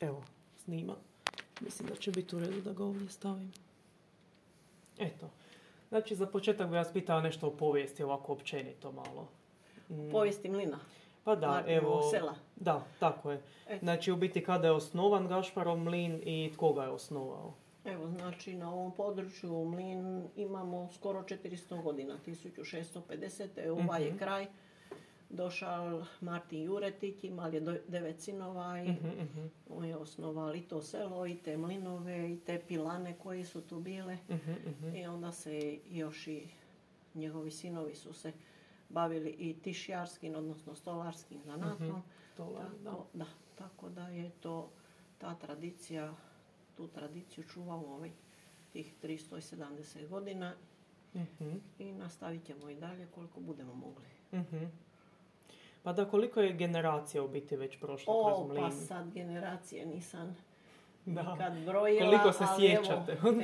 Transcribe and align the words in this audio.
Evo, 0.00 0.22
snima. 0.64 0.94
Mislim 1.60 1.88
da 1.88 1.94
će 1.94 2.10
biti 2.10 2.36
u 2.36 2.38
redu 2.38 2.60
da 2.60 2.72
ga 2.72 2.84
ovdje 2.84 3.08
stavim. 3.08 3.52
Eto. 4.98 5.30
Znači, 5.88 6.14
za 6.14 6.26
početak 6.26 6.66
bih 6.66 6.76
vas 6.76 6.92
pitala 6.92 7.20
nešto 7.20 7.46
o 7.46 7.50
povijesti, 7.50 8.02
ovako 8.02 8.32
općenito 8.32 8.92
malo. 8.92 9.28
Mm. 9.88 10.10
Povijesti 10.10 10.48
mlina. 10.48 10.78
Pa 11.24 11.34
da, 11.34 11.64
evo... 11.66 12.02
Sela. 12.10 12.34
Da, 12.56 12.84
tako 12.98 13.30
je. 13.30 13.42
Znači, 13.80 14.12
u 14.12 14.16
biti 14.16 14.44
kada 14.44 14.66
je 14.66 14.72
osnovan 14.72 15.28
Gašparov 15.28 15.78
mlin 15.78 16.22
i 16.24 16.52
tko 16.54 16.72
ga 16.72 16.82
je 16.82 16.88
osnovao? 16.88 17.54
Evo, 17.84 18.08
znači, 18.08 18.54
na 18.54 18.72
ovom 18.72 18.92
području 18.92 19.64
mlin 19.64 20.28
imamo 20.36 20.88
skoro 20.94 21.22
400 21.22 21.82
godina, 21.82 22.18
1650. 22.26 23.70
Ovaj 23.70 24.02
je 24.02 24.08
mhm. 24.08 24.18
kraj 24.18 24.46
došao 25.30 26.04
Martin 26.20 26.62
Juretić, 26.62 27.24
imali 27.24 27.56
je 27.56 27.82
devet 27.88 28.20
sinova 28.20 28.82
i 28.82 28.90
uh 28.90 28.96
on 29.68 29.84
je 29.84 29.96
osnovali 29.96 30.62
to 30.62 30.82
selo 30.82 31.26
i 31.26 31.36
te 31.36 31.56
mlinove 31.56 32.32
i 32.32 32.40
te 32.40 32.62
pilane 32.68 33.18
koji 33.18 33.44
su 33.44 33.60
tu 33.60 33.80
bile. 33.80 34.18
I 34.96 35.06
onda 35.06 35.32
se 35.32 35.78
još 35.90 36.26
i 36.26 36.48
njegovi 37.14 37.50
sinovi 37.50 37.94
su 37.94 38.12
se 38.12 38.32
bavili 38.88 39.30
i 39.30 39.54
tišjarskim, 39.62 40.34
odnosno 40.34 40.74
stolarskim 40.74 41.40
zanatom. 41.44 42.02
Tako, 42.36 42.52
da. 42.84 42.96
da. 43.14 43.26
Tako 43.54 43.88
da 43.88 44.08
je 44.08 44.30
to 44.30 44.70
ta 45.18 45.34
tradicija, 45.34 46.14
tu 46.76 46.88
tradiciju 46.88 47.44
čuvamo 47.44 47.86
ovaj, 47.86 48.10
tih 48.72 48.94
370 49.02 50.08
godina 50.08 50.54
i 51.78 51.92
nastavit 51.92 52.46
ćemo 52.46 52.68
i 52.70 52.76
dalje 52.76 53.06
koliko 53.06 53.40
budemo 53.40 53.74
mogli. 53.74 54.06
Pa 55.86 55.92
da, 55.92 56.04
koliko 56.04 56.40
je 56.40 56.52
generacija 56.52 57.22
u 57.22 57.28
biti 57.28 57.56
već 57.56 57.78
prošlo 57.80 58.14
o, 58.14 58.24
kroz 58.24 58.48
mlin? 58.48 58.64
pa 58.64 58.70
sad 58.70 59.12
generacije 59.12 59.86
nisam 59.86 60.36
da. 61.04 61.22
nikad 61.22 61.64
brojila. 61.64 62.06
Koliko 62.06 62.32
se 62.32 62.44
sjećate 62.58 63.12
evo, 63.12 63.28
od 63.28 63.36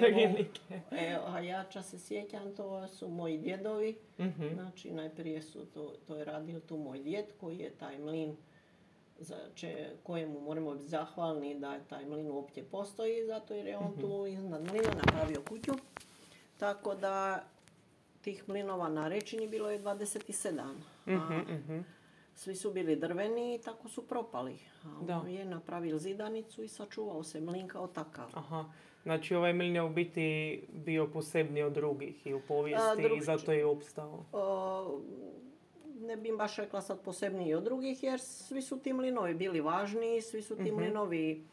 evo, 0.91 1.25
a 1.27 1.41
jača 1.41 1.83
se 1.83 1.99
sjećam, 1.99 2.55
to 2.57 2.89
su 2.89 3.09
moji 3.09 3.39
djedovi. 3.39 3.99
uh 4.19 4.53
Znači, 4.55 4.91
najprije 4.91 5.43
su 5.43 5.67
to, 5.67 5.93
to 6.07 6.17
je 6.17 6.25
radio 6.25 6.61
tu 6.61 6.77
moj 6.77 6.99
djed 6.99 7.25
koji 7.41 7.59
je 7.59 7.71
taj 7.71 7.99
mlin 7.99 8.37
za 9.19 9.37
če, 9.55 9.91
kojemu 10.03 10.41
moramo 10.41 10.75
biti 10.75 10.89
zahvalni 10.89 11.59
da 11.59 11.75
je 11.75 11.85
taj 11.89 12.07
mlin 12.07 12.31
uopće 12.31 12.63
postoji, 12.63 13.27
zato 13.27 13.55
jer 13.55 13.67
je 13.67 13.79
on 13.79 13.97
tu 14.01 14.23
mhm. 14.23 14.27
iznad 14.27 14.63
mlina 14.63 14.91
napravio 15.07 15.43
kuću. 15.49 15.73
Tako 16.59 16.95
da 16.95 17.45
tih 18.21 18.49
mlinova 18.49 18.89
na 18.89 19.09
rečini 19.09 19.49
bilo 19.49 19.71
je 19.71 19.81
27. 19.81 20.75
Uh-huh, 21.07 21.79
uh 21.79 21.85
svi 22.35 22.55
su 22.55 22.73
bili 22.73 22.97
drveni 22.97 23.55
i 23.55 23.59
tako 23.59 23.89
su 23.89 24.07
propali. 24.07 24.59
A 24.85 25.05
da. 25.05 25.19
on 25.19 25.31
je 25.31 25.45
napravio 25.45 25.99
zidanicu 25.99 26.63
i 26.63 26.69
sačuvao 26.69 27.23
se 27.23 27.41
mlin 27.41 27.69
kao 27.69 27.87
takav. 27.87 28.31
Aha. 28.35 28.65
Znači 29.03 29.35
ovaj 29.35 29.53
mlin 29.53 29.75
je 29.75 29.83
u 29.83 29.91
biti 29.91 30.61
bio 30.73 31.07
posebni 31.07 31.63
od 31.63 31.73
drugih 31.73 32.27
i 32.27 32.35
u 32.35 32.41
povijesti 32.49 33.03
i 33.19 33.21
zato 33.21 33.53
je 33.53 33.67
opstao. 33.67 34.25
ne 36.01 36.17
bih 36.17 36.33
baš 36.39 36.57
rekla 36.57 36.81
sad 36.81 37.01
posebniji 37.01 37.55
od 37.55 37.63
drugih 37.63 38.03
jer 38.03 38.21
svi 38.21 38.63
su 38.63 38.79
ti 38.79 38.93
mlinovi 38.93 39.35
bili 39.35 39.61
važni, 39.61 40.23
svi 40.23 40.43
su 40.43 40.57
ti 40.57 40.73
uh 40.73 40.79
mlinovi 40.79 41.45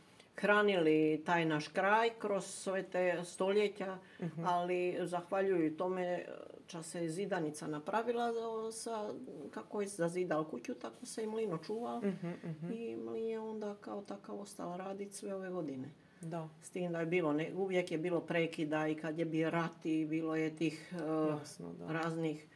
hranili 0.41 1.21
taj 1.25 1.45
naš 1.45 1.67
kraj 1.67 2.09
kroz 2.19 2.45
sve 2.45 2.83
te 2.83 3.21
stoljeća, 3.23 3.97
mhm. 4.21 4.45
ali 4.45 4.97
zahvaljuju 5.01 5.77
tome 5.77 6.25
ča 6.67 6.83
se 6.83 7.09
zidanica 7.09 7.67
napravila 7.67 8.31
sa, 8.71 9.13
kako 9.51 9.81
je 9.81 9.87
zazidal 9.87 10.49
kuću, 10.49 10.73
tako 10.73 11.05
se 11.05 11.23
i 11.23 11.27
mlin 11.27 11.53
očuvao 11.53 11.99
mhm, 11.99 12.27
mhm. 12.27 12.71
i 12.71 12.95
mlin 12.95 13.27
je 13.27 13.39
onda 13.39 13.75
kao 13.81 14.01
takav 14.01 14.39
ostala 14.39 14.77
raditi 14.77 15.15
sve 15.15 15.35
ove 15.35 15.49
godine. 15.49 15.89
Da. 16.21 16.49
S 16.61 16.69
tim 16.69 16.91
da 16.91 16.99
je 16.99 17.05
bilo, 17.05 17.33
ne, 17.33 17.51
uvijek 17.55 17.91
je 17.91 17.97
bilo 17.97 18.21
prekida 18.21 18.87
i 18.87 18.95
kad 18.95 19.19
je 19.19 19.25
bio 19.25 19.49
rat 19.49 19.85
i 19.85 20.05
bilo 20.05 20.35
je 20.35 20.55
tih 20.55 20.93
uh, 20.93 21.29
Jasno, 21.29 21.73
raznih, 21.87 22.47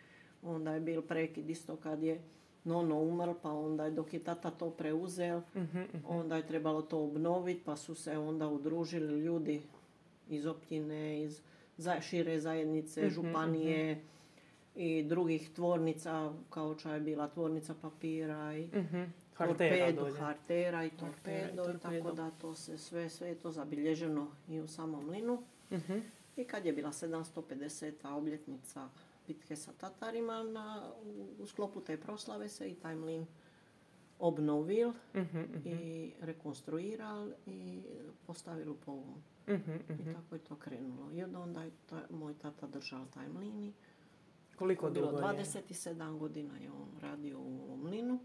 onda 0.41 0.73
je 0.73 0.79
bil 0.79 1.01
prekid 1.01 1.49
isto 1.49 1.75
kad 1.75 2.03
je 2.03 2.21
nono 2.63 2.99
umr, 2.99 3.33
pa 3.41 3.51
onda 3.51 3.89
dok 3.89 4.13
je 4.13 4.19
tata 4.19 4.51
to 4.51 4.69
preuzel, 4.69 5.37
uh 5.55 5.63
onda 6.07 6.35
je 6.35 6.47
trebalo 6.47 6.81
to 6.81 7.03
obnoviti, 7.03 7.61
pa 7.65 7.75
su 7.75 7.95
se 7.95 8.17
onda 8.17 8.47
udružili 8.47 9.19
ljudi 9.19 9.61
iz 10.29 10.45
općine, 10.45 11.23
iz 11.23 11.41
za, 11.77 12.01
šire 12.01 12.39
zajednice, 12.39 13.05
uh 13.05 13.11
županije 13.11 14.01
i 14.75 15.03
drugih 15.03 15.49
tvornica, 15.49 16.33
kao 16.49 16.75
ča 16.75 16.93
je 16.93 16.99
bila 16.99 17.27
tvornica 17.27 17.73
papira 17.81 18.57
i 18.57 18.63
uh 18.63 19.07
torpedo, 19.37 20.11
hartera 20.19 20.85
i 20.85 20.89
torpedo, 20.89 21.73
tako 21.81 22.11
da 22.11 22.31
to 22.31 22.55
se 22.55 22.77
sve, 22.77 23.09
sve 23.09 23.27
je 23.27 23.35
to 23.35 23.51
zabilježeno 23.51 24.27
i 24.49 24.59
u 24.59 24.67
samom 24.67 25.05
mlinu. 25.05 25.43
I 26.37 26.43
kad 26.43 26.65
je 26.65 26.73
bila 26.73 26.91
750. 26.91 28.07
obljetnica 28.07 28.89
bitke 29.27 29.55
sa 29.55 29.73
Tatarima 29.73 30.43
na, 30.43 30.91
u 31.39 31.45
sklopu 31.47 31.81
te 31.81 31.97
proslave 31.97 32.49
se 32.49 32.71
i 32.71 32.75
taj 32.75 32.95
mlin 32.95 33.25
obnovil 34.19 34.89
uh 34.89 35.65
i 35.65 36.11
rekonstruiral 36.21 37.31
i 37.45 37.83
postavil 38.27 38.71
u 38.71 38.75
pogon. 38.75 39.21
I 39.89 40.13
tako 40.13 40.35
je 40.35 40.39
to 40.39 40.55
krenulo. 40.55 41.11
I 41.11 41.23
onda 41.23 41.63
je 41.63 41.71
moj 42.09 42.33
tata 42.33 42.67
držao 42.67 43.05
taj 43.05 43.29
mlin 43.29 43.73
koliko 44.55 44.89
dugo 44.89 45.07
bilo 45.07 45.21
27 45.21 46.17
godina 46.17 46.57
je 46.57 46.71
on 46.71 46.99
radio 47.01 47.39
u 47.39 47.77
mlinu 47.77 48.19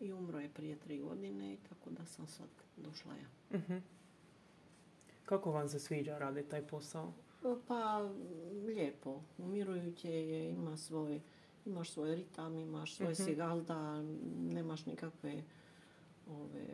i 0.00 0.12
umro 0.12 0.40
je 0.40 0.48
prije 0.48 0.76
tri 0.78 0.98
godine 0.98 1.52
i 1.52 1.56
tako 1.56 1.90
da 1.90 2.04
sam 2.04 2.26
sad 2.26 2.48
došla 2.76 3.12
ja. 3.14 3.58
Kako 5.24 5.50
vam 5.50 5.68
se 5.68 5.78
sviđa 5.78 6.18
raditi 6.18 6.48
taj 6.48 6.66
posao? 6.66 7.12
Pa 7.68 8.08
lijepo, 8.66 9.20
umirujuće 9.38 10.10
je, 10.10 10.50
ima 10.50 10.76
svoj, 10.76 11.20
imaš 11.66 11.90
svoj 11.90 12.14
ritam, 12.14 12.58
imaš 12.58 12.94
svoj 12.94 13.14
uh-huh. 13.14 13.24
sigalda, 13.24 14.02
nemaš 14.38 14.86
nikakve 14.86 15.42
ove, 16.30 16.66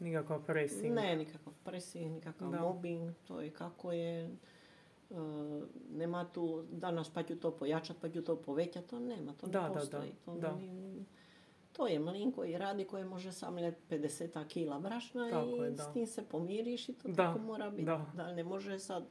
Nikakav 0.00 0.44
pressing. 0.46 0.94
Ne, 0.94 1.16
nikakav 1.16 1.52
pressing, 1.64 2.12
nikakav 2.12 2.50
da. 2.50 2.60
mobbing, 2.60 3.10
to 3.28 3.40
je 3.40 3.50
kako 3.50 3.92
je. 3.92 4.30
Uh, 5.10 5.18
nema 5.94 6.24
tu 6.32 6.64
danas 6.70 7.10
pa 7.10 7.22
ću 7.22 7.36
to 7.36 7.50
pojačati, 7.50 8.00
pa 8.00 8.08
ću 8.08 8.24
to 8.24 8.36
povećati, 8.36 8.88
to 8.88 8.98
nema, 8.98 9.32
to 9.32 9.46
da, 9.46 9.68
ne 9.68 9.74
postoji. 9.74 10.12
Da, 10.26 10.32
da, 10.32 10.48
to, 10.48 10.56
Ni, 10.56 11.04
to 11.72 11.86
je 11.86 11.98
mlin 11.98 12.32
koji 12.32 12.58
radi, 12.58 12.84
koji 12.84 13.04
može 13.04 13.32
sam 13.32 13.56
50 13.56 14.48
kila 14.48 14.80
brašna 14.80 15.30
Tako 15.30 15.48
i 15.48 15.52
je, 15.52 15.76
s 15.76 15.92
tim 15.92 16.06
se 16.06 16.24
pomiriš 16.24 16.88
i 16.88 16.92
to 16.92 17.08
tako 17.16 17.38
mora 17.38 17.70
biti. 17.70 17.84
Da. 17.84 18.32
ne 18.32 18.44
može 18.44 18.78
sad 18.78 19.04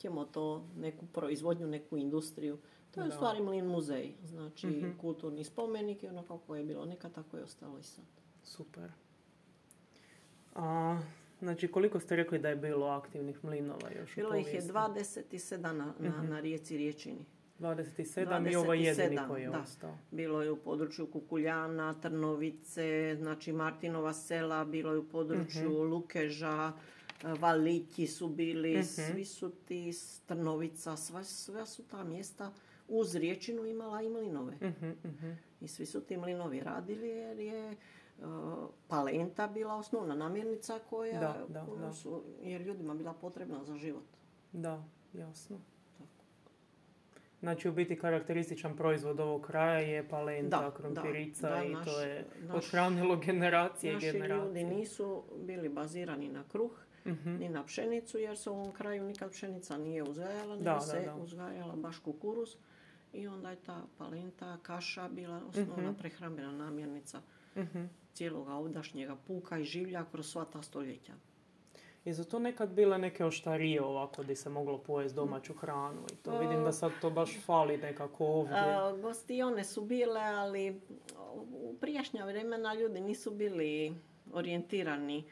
ćemo 0.00 0.24
to 0.24 0.66
neku 0.76 1.06
proizvodnju, 1.06 1.66
neku 1.66 1.96
industriju. 1.96 2.58
To 2.90 3.00
je 3.00 3.08
u 3.08 3.10
stvari 3.10 3.42
mlin 3.42 3.66
muzej, 3.66 4.12
znači 4.24 4.66
mm 4.66 4.98
kulturni 5.00 5.44
spomenik 5.44 6.02
i 6.02 6.08
ono 6.08 6.22
kako 6.22 6.56
je 6.56 6.64
bilo 6.64 6.84
nekad, 6.84 7.14
tako 7.14 7.36
je 7.36 7.44
ostalo 7.44 7.78
i 7.78 7.82
sad. 7.82 8.04
Super. 8.42 8.90
A, 10.54 10.98
znači 11.40 11.68
koliko 11.68 12.00
ste 12.00 12.16
rekli 12.16 12.38
da 12.38 12.48
je 12.48 12.56
bilo 12.56 12.86
aktivnih 12.86 13.44
mlinova 13.44 13.90
još 13.98 14.14
Bilo 14.14 14.34
ih 14.34 14.54
je 14.54 14.62
27 14.62 15.56
na, 15.56 15.72
na, 15.72 15.94
mhm. 16.00 16.28
na 16.28 16.40
rijeci 16.40 16.76
Riječini. 16.76 17.24
27, 17.60 18.26
27 18.26 18.52
i 18.52 18.56
ovo 18.56 18.74
jedini 18.74 19.18
koji 19.28 19.42
je 19.42 19.50
da. 19.50 19.60
ostao. 19.60 19.98
Bilo 20.10 20.42
je 20.42 20.50
u 20.50 20.56
području 20.56 21.06
Kukuljana, 21.06 21.94
Trnovice, 21.94 23.16
znači 23.18 23.52
Martinova 23.52 24.12
sela, 24.12 24.64
bilo 24.64 24.92
je 24.92 24.98
u 24.98 25.08
području 25.08 25.82
uh 25.82 25.90
Lukeža, 25.90 26.72
Valići 27.22 28.06
su 28.06 28.28
bili, 28.28 28.78
uh 28.78 28.84
svi 28.84 29.24
su 29.24 29.50
ti 29.50 29.92
Strnovica, 29.92 30.96
sve, 30.96 31.24
sve 31.24 31.66
su 31.66 31.82
ta 31.82 32.04
mjesta 32.04 32.52
uz 32.88 33.14
riječinu 33.14 33.66
imala 33.66 34.02
i 34.02 34.08
mlinove. 34.08 34.54
uh 34.62 35.34
I 35.60 35.68
svi 35.68 35.86
su 35.86 36.00
ti 36.00 36.16
mlinovi 36.16 36.60
radili 36.60 37.08
jer 37.08 37.38
je 37.38 37.76
uh, 38.18 38.24
palenta 38.88 39.46
bila 39.46 39.74
osnovna 39.74 40.14
namirnica 40.14 40.78
koja, 40.90 41.20
da, 41.20 41.64
da, 41.78 41.92
Su, 41.92 42.22
je 42.42 42.58
ljudima 42.58 42.94
bila 42.94 43.14
potrebna 43.14 43.64
za 43.64 43.76
život. 43.76 44.06
Da, 44.52 44.84
jasno. 45.12 45.60
Znači 47.40 47.68
u 47.68 47.72
biti 47.72 47.98
karakterističan 47.98 48.76
proizvod 48.76 49.20
ovog 49.20 49.42
kraja 49.42 49.78
je 49.78 50.08
palenta, 50.08 50.74
krompirica 50.76 51.64
i 51.64 51.74
to 51.84 52.00
je 52.00 52.26
odhranilo 52.52 53.16
generacije 53.16 53.92
i 53.92 53.98
generacije. 53.98 54.38
Naši 54.38 54.48
ljudi 54.48 54.64
nisu 54.64 55.22
bili 55.46 55.68
bazirani 55.68 56.28
na 56.28 56.44
kruh, 56.48 56.70
uh 57.04 57.26
ni 57.26 57.48
na 57.48 57.64
pšenicu 57.64 58.18
jer 58.18 58.38
se 58.38 58.50
u 58.50 58.52
ovom 58.52 58.72
kraju 58.72 59.04
nikad 59.04 59.30
pšenica 59.30 59.78
nije 59.78 60.02
uzgajala, 60.02 60.56
nego 60.56 60.80
se 60.80 61.02
da. 61.04 61.14
uzgajala 61.14 61.76
baš 61.76 61.98
kukuruz 61.98 62.56
i 63.12 63.26
onda 63.26 63.50
je 63.50 63.56
ta 63.56 63.82
palenta, 63.98 64.58
kaša 64.62 65.08
bila 65.08 65.42
osnovna 65.48 65.90
uh 65.90 65.96
prehrambena 65.98 66.52
namirnica 66.52 67.20
uh-huh. 67.56 67.88
cijeloga 68.14 68.52
ovdašnjega 68.52 69.16
puka 69.26 69.58
i 69.58 69.64
življa 69.64 70.04
kroz 70.12 70.30
sva 70.30 70.44
ta 70.44 70.62
stoljeća. 70.62 71.12
Je 72.04 72.12
za 72.14 72.24
to 72.24 72.38
nekad 72.38 72.70
bile 72.72 72.98
neke 72.98 73.24
oštarije 73.24 73.82
ovako 73.82 74.22
gdje 74.22 74.36
se 74.36 74.50
moglo 74.50 74.78
pojesti 74.78 75.16
domaću 75.16 75.54
hranu 75.54 76.02
i 76.12 76.16
to 76.16 76.38
vidim 76.38 76.64
da 76.64 76.72
sad 76.72 76.92
to 77.00 77.10
baš 77.10 77.38
fali 77.46 77.76
nekako 77.76 78.26
ovdje. 78.26 78.56
A, 78.56 78.96
gostione 79.02 79.64
su 79.64 79.84
bile, 79.84 80.20
ali 80.20 80.80
u 81.52 81.74
prijašnja 81.80 82.24
vremena 82.24 82.74
ljudi 82.74 83.00
nisu 83.00 83.30
bili 83.30 83.94
orijentirani 84.32 85.24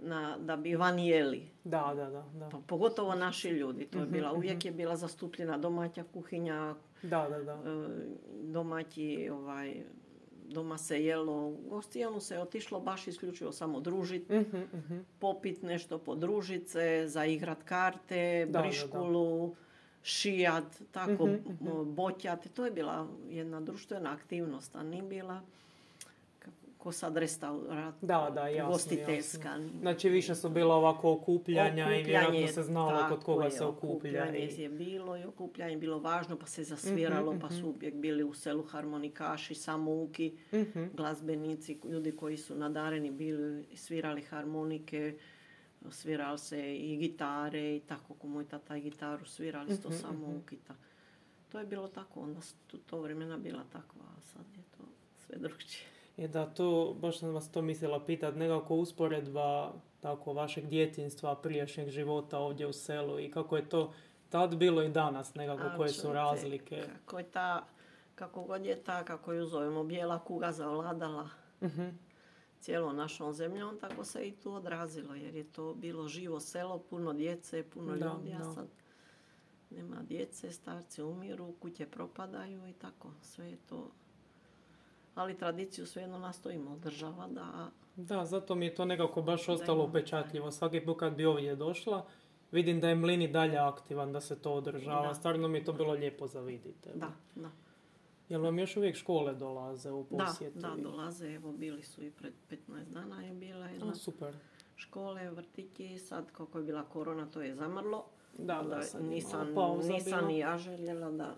na, 0.00 0.38
da 0.38 0.56
bi 0.56 0.74
van 0.74 0.98
jeli. 0.98 1.48
Da, 1.64 1.92
da, 1.96 2.04
da. 2.06 2.24
da. 2.34 2.48
Pa 2.48 2.58
pogotovo 2.58 3.14
naši 3.14 3.48
ljudi. 3.48 3.86
To 3.86 3.98
je 3.98 4.04
Mhm, 4.04 4.12
bila, 4.12 4.32
uvijek 4.32 4.56
mhm. 4.56 4.66
je 4.66 4.72
bila 4.72 4.96
zastupljena 4.96 5.58
domaća 5.58 6.04
kuhinja, 6.04 6.74
Da, 7.02 7.28
da, 7.28 7.38
da. 7.38 7.52
e, 7.52 7.88
domaći, 8.42 9.28
ovaj, 9.32 9.82
doma 10.44 10.78
se 10.78 11.04
jelo. 11.04 11.32
U 11.48 11.68
gostijanu 11.68 12.20
se 12.20 12.38
otišlo 12.38 12.80
baš 12.80 13.08
isključivo 13.08 13.52
samo 13.52 13.80
družiti, 13.80 14.34
Mhm, 14.34 14.56
mhm. 14.74 14.98
popit 15.18 15.62
nešto, 15.62 15.98
podružit 15.98 16.68
se, 16.68 17.04
zaigrat 17.06 17.62
karte, 17.62 18.14
Da, 18.40 18.52
da, 18.52 18.52
da. 18.52 18.60
briškulu, 18.60 19.54
šijat, 20.02 20.64
tako, 20.92 21.26
m, 21.26 21.38
boćat. 21.86 22.48
To 22.48 22.64
je 22.64 22.70
bila 22.70 23.06
jedna 23.28 23.60
društvena 23.60 24.12
aktivnost, 24.12 24.76
a 24.76 24.82
nije 24.82 25.02
bila 25.02 25.40
ko 26.80 26.92
sad 26.92 27.16
restaurat, 27.16 27.94
Da, 28.00 28.30
da, 28.30 28.48
jasno, 28.48 28.72
gostiteljska. 28.72 29.48
Znači 29.80 30.08
više 30.08 30.34
su 30.34 30.48
bila 30.50 30.74
ovako 30.74 31.12
okupljanja, 31.12 31.70
i 31.90 32.02
vjerojatno 32.02 32.28
Okupljanje, 32.28 32.48
se 32.48 32.62
znalo 32.62 33.08
kod 33.08 33.24
koga 33.24 33.44
je, 33.44 33.50
se 33.50 33.64
okuplja. 33.64 33.90
Okupljanje 34.22 34.38
I... 34.48 34.62
je 34.62 34.68
bilo 34.68 35.16
i 35.16 35.24
okupljanje 35.24 35.72
je 35.72 35.78
bilo 35.78 35.98
važno, 35.98 36.36
pa 36.36 36.46
se 36.46 36.64
zasviralo, 36.64 37.32
Mhm, 37.32 37.40
pa 37.40 37.46
mhm. 37.46 37.56
su 37.56 37.68
uvijek 37.68 37.94
bili 37.96 38.24
u 38.24 38.34
selu 38.34 38.62
harmonikaši, 38.64 39.54
samouki, 39.56 40.36
Mhm. 40.52 40.84
glazbenici, 40.94 41.80
ljudi 41.84 42.12
koji 42.12 42.36
su 42.36 42.54
nadareni 42.56 43.10
bili, 43.10 43.64
svirali 43.74 44.22
harmonike, 44.22 45.18
svirali 45.90 46.38
se 46.38 46.76
i 46.76 46.96
gitare 46.98 47.76
i 47.76 47.80
tako, 47.80 48.14
ko 48.14 48.26
moj 48.26 48.44
tata 48.46 48.76
i 48.76 48.82
gitaru 48.82 49.26
svirali 49.26 49.70
su 49.70 49.82
to 49.82 49.88
Mhm, 49.88 49.98
samouki. 49.98 50.56
ta- 50.58 50.74
To 51.48 51.58
je 51.58 51.66
bilo 51.66 51.88
tako, 51.88 52.20
onda 52.20 52.40
su 52.40 52.54
to, 52.66 52.78
to 52.78 53.00
vremena 53.00 53.36
bila 53.38 53.62
takva, 53.64 54.02
a 54.08 54.20
sad 54.22 54.44
je 54.48 54.62
to 54.70 54.84
sve 55.16 55.36
drugčije. 55.38 55.86
E 56.20 56.28
da, 56.28 56.46
to, 56.46 56.96
baš 57.00 57.18
sam 57.18 57.34
vas 57.34 57.52
to 57.52 57.62
mislila 57.62 58.04
pitat, 58.04 58.36
nekako 58.36 58.74
usporedba 58.74 59.72
tako 60.00 60.32
vašeg 60.32 60.66
djetinstva, 60.66 61.36
prijašnjeg 61.36 61.88
života 61.88 62.38
ovdje 62.38 62.66
u 62.66 62.72
selu 62.72 63.20
i 63.20 63.30
kako 63.30 63.56
je 63.56 63.68
to 63.68 63.92
tad 64.28 64.56
bilo 64.56 64.82
i 64.82 64.88
danas, 64.88 65.34
nekako 65.34 65.76
koje 65.76 65.88
su 65.88 66.12
razlike. 66.12 66.82
Kako 66.96 67.18
je 67.18 67.24
ta, 67.24 67.66
kako 68.14 68.42
god 68.42 68.64
je 68.64 68.82
ta, 68.82 69.04
kako 69.04 69.32
ju 69.32 69.46
zovemo, 69.46 69.84
bijela 69.84 70.18
kuga 70.24 70.52
zavladala 70.52 71.28
Mhm. 71.62 71.88
cijelom 72.60 72.96
našom 72.96 73.32
zemljom, 73.32 73.78
tako 73.78 74.04
se 74.04 74.28
i 74.28 74.32
tu 74.32 74.52
odrazilo, 74.52 75.14
jer 75.14 75.34
je 75.34 75.44
to 75.44 75.74
bilo 75.74 76.08
živo 76.08 76.40
selo, 76.40 76.78
puno 76.78 77.12
djece, 77.12 77.62
puno 77.70 77.96
Da, 77.96 78.06
ljudi, 78.06 78.32
a 78.32 78.44
sad 78.54 78.68
nema 79.70 80.02
djece, 80.02 80.52
starci 80.52 81.02
umiru, 81.02 81.54
kuće 81.60 81.86
propadaju 81.86 82.66
i 82.66 82.72
tako, 82.72 83.10
sve 83.22 83.50
je 83.50 83.56
to. 83.56 83.90
Ali 85.20 85.36
tradiciju 85.36 85.86
svejedno 85.86 86.18
nastojimo 86.18 86.70
održava 86.72 87.26
da 87.28 87.70
Da, 87.96 88.24
zato 88.24 88.54
mi 88.54 88.66
je 88.66 88.74
to 88.74 88.84
nekako 88.84 89.22
baš 89.22 89.46
Da 89.46 89.52
ostalo 89.52 89.84
upečatljivo. 89.84 90.50
Svaki 90.50 90.80
put 90.80 90.98
kad 90.98 91.12
bi 91.14 91.24
ovdje 91.26 91.56
došla, 91.56 92.06
vidim 92.52 92.80
da 92.80 92.88
je 92.88 92.94
mlin 92.94 93.22
i 93.22 93.28
dalje 93.28 93.58
aktivan, 93.58 94.12
da 94.12 94.20
se 94.20 94.38
to 94.38 94.52
održava. 94.52 95.08
Da. 95.08 95.14
Stvarno 95.14 95.48
mi 95.48 95.58
je 95.58 95.64
to 95.64 95.72
bilo 95.72 95.92
lijepo 95.92 96.26
za 96.26 96.40
vidjeti. 96.40 96.88
da, 96.94 97.10
da. 97.34 97.50
Jel 98.28 98.42
vam 98.42 98.58
još 98.58 98.76
uvijek 98.76 98.96
škole 98.96 99.34
dolaze 99.34 99.90
u 99.90 100.06
Da, 100.10 100.16
posjetu? 100.18 100.58
da, 100.58 100.74
i- 100.78 100.82
dolaze, 100.82 101.26
evo 101.28 101.52
bili 101.52 101.82
su 101.82 102.04
i 102.04 102.10
pred 102.10 102.32
15 102.48 102.58
dana 102.84 103.22
je 103.22 103.34
bila 103.34 103.66
jedna 103.66 103.88
A, 103.88 103.94
super. 103.94 104.34
škole, 104.76 105.30
vrtići, 105.30 105.98
sad 105.98 106.32
kako 106.32 106.58
je 106.58 106.64
bila 106.64 106.82
korona 106.84 107.26
to 107.26 107.42
je 107.42 107.54
zamrlo. 107.54 108.04
Da, 108.38 108.62
da, 108.62 108.76
nisam, 109.00 109.06
nisam 109.84 110.26
ni 110.26 110.38
ja 110.38 110.58
željela 110.58 111.10
da 111.10 111.34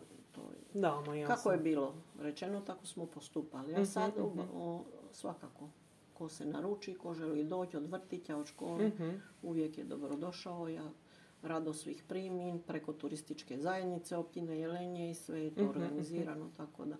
Da, 0.74 1.00
ma 1.00 1.14
jasno. 1.14 1.34
Kako 1.34 1.52
je 1.52 1.58
bilo 1.58 1.94
rečeno, 2.18 2.60
tako 2.60 2.86
smo 2.86 3.06
postupali. 3.06 3.74
A 3.74 3.78
Mhm, 3.78 3.84
sad 3.84 4.12
mhm. 4.18 4.40
o, 4.54 4.82
svakako, 5.12 5.68
ko 6.14 6.28
se 6.28 6.46
naruči, 6.46 6.94
ko 6.94 7.14
želi 7.14 7.44
doći 7.44 7.76
od 7.76 7.86
vrtića, 7.86 8.36
od 8.36 8.46
škole, 8.46 8.88
Mhm. 8.88 9.10
uvijek 9.42 9.78
je 9.78 9.84
dobrodošao. 9.84 10.68
Ja 10.68 10.90
rado 11.42 11.72
svih 11.74 12.02
primim 12.04 12.58
preko 12.60 12.92
turističke 12.92 13.58
zajednice 13.58 14.16
općine 14.16 14.58
Jelenje 14.58 15.10
i 15.10 15.14
sve 15.14 15.40
je 15.40 15.50
to 15.50 15.60
Mhm, 15.60 15.70
organizirano, 15.70 16.50
tako 16.56 16.84
da 16.84 16.96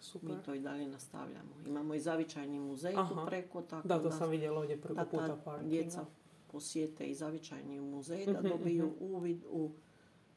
Super. 0.00 0.28
mi 0.28 0.36
to 0.36 0.54
i 0.54 0.60
dalje 0.60 0.88
nastavljamo. 0.88 1.50
Imamo 1.66 1.94
i 1.94 2.00
zavičajni 2.00 2.58
muzej 2.60 2.94
tu 2.94 3.16
preko, 3.26 3.62
tako 3.62 3.88
Da, 3.88 4.02
to 4.02 4.10
sam 4.10 4.30
vidjela 4.30 4.58
ovdje 4.58 4.76
da 4.76 4.82
preko 4.82 4.94
ta 4.96 5.04
puta 5.06 5.36
parkinga. 5.36 5.70
djeca 5.70 6.04
posjete 6.46 7.04
i 7.04 7.14
zavičajni 7.14 7.80
muzej, 7.80 8.26
da 8.26 8.40
dobiju 8.42 8.92
uvid 9.00 9.44
u 9.46 9.70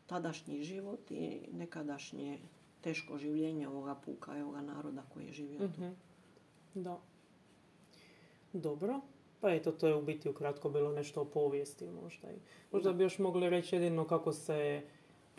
tadašnji 0.06 0.64
život 0.64 1.12
i 1.12 1.40
nekadašnje 1.52 2.40
teško 2.82 3.18
življenje 3.18 3.68
ovoga 3.68 3.96
puka 3.96 4.38
i 4.38 4.42
ovoga 4.42 4.62
naroda 4.62 5.04
koji 5.04 5.26
je 5.26 5.32
živio 5.32 5.60
tu. 5.60 5.66
Mhm. 5.66 5.88
Da. 6.76 7.00
Dobro. 8.54 9.00
Pa 9.42 9.50
eto, 9.50 9.72
to 9.72 9.88
je 9.88 9.96
u 9.96 10.02
biti 10.02 10.30
ukratko 10.30 10.70
bilo 10.70 10.92
nešto 10.92 11.22
o 11.22 11.26
povijesti 11.26 11.86
možda. 11.94 12.28
I 12.30 12.36
možda 12.72 12.90
Da. 12.90 12.94
bi 12.94 13.04
još 13.04 13.20
mogli 13.20 13.50
reći 13.50 13.76
jedino 13.76 14.06
kako 14.06 14.34
se 14.34 14.82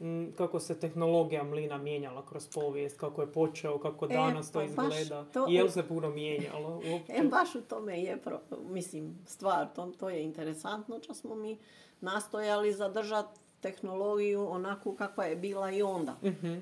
m, 0.00 0.32
kako 0.32 0.60
se 0.60 0.74
tehnologija 0.76 1.44
mlina 1.44 1.78
mijenjala 1.78 2.26
kroz 2.26 2.48
povijest, 2.48 2.98
kako 2.98 3.20
je 3.20 3.32
počeo, 3.32 3.78
kako 3.78 4.04
E, 4.04 4.08
danas 4.08 4.52
to 4.52 4.58
pa 4.58 4.64
izgleda. 4.64 5.24
to- 5.24 5.46
I 5.48 5.54
je 5.54 5.62
li 5.62 5.70
se 5.70 5.82
puno 5.84 6.10
mijenjalo 6.10 6.68
uopće? 6.92 7.12
E, 7.12 7.22
baš 7.24 7.54
u 7.54 7.60
tome 7.60 8.00
je, 8.00 8.16
pro, 8.18 8.40
mislim, 8.62 9.18
stvar, 9.26 9.66
to, 9.66 9.86
to 9.88 10.10
je 10.10 10.22
interesantno, 10.22 11.00
što 11.00 11.14
smo 11.14 11.34
mi 11.34 11.58
nastojali 12.00 12.72
zadržati 12.72 13.28
tehnologiju 13.60 14.42
onako 14.42 14.94
kakva 14.94 15.24
je 15.24 15.36
bila 15.36 15.70
i 15.70 15.82
onda. 15.82 16.16
Mhm. 16.24 16.54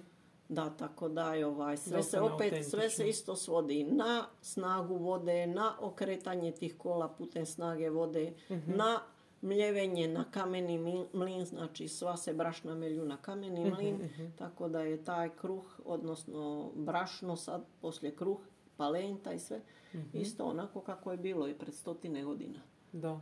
Da, 0.50 0.70
tako 0.70 1.08
da 1.08 1.34
je 1.34 1.46
ovaj, 1.46 1.76
sve 1.76 2.02
se 2.02 2.20
opet, 2.22 2.66
sve 2.66 2.90
se 2.90 3.08
isto 3.08 3.36
svodi 3.36 3.84
na 3.84 4.26
snagu 4.42 4.96
vode, 4.96 5.46
na 5.48 5.76
okretanje 5.80 6.52
tih 6.52 6.76
kola 6.76 7.08
putem 7.08 7.46
snage 7.46 7.90
vode, 7.90 8.32
Mhm. 8.50 8.76
na 8.76 9.00
mljevenje 9.42 10.08
na 10.08 10.24
kameni 10.24 10.78
mlin, 11.12 11.44
znači 11.44 11.88
sva 11.88 12.16
se 12.16 12.34
brašna 12.34 12.74
melju 12.74 13.04
na 13.04 13.16
kameni 13.16 13.60
Mhm, 13.60 13.70
mlin, 13.70 13.98
tako 14.30 14.68
da 14.68 14.80
je 14.80 15.04
taj 15.04 15.28
kruh, 15.30 15.80
odnosno 15.84 16.40
brašno 16.76 17.36
sad, 17.36 17.64
poslije 17.80 18.16
kruh, 18.16 18.38
palenta 18.76 19.32
i 19.32 19.38
sve, 19.38 19.60
Mhm. 19.94 20.08
isto 20.14 20.44
onako 20.44 20.80
kako 20.80 21.10
je 21.10 21.18
bilo 21.18 21.48
i 21.48 21.54
pred 21.54 21.74
stotine 21.74 22.24
godina. 22.24 22.60
Da, 22.92 23.20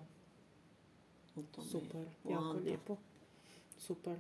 U 1.37 1.43
tome 1.45 1.67
je 1.67 1.71
super, 1.71 2.07
jako 2.27 2.53
lijepo. 2.55 2.97
Super. 3.79 4.17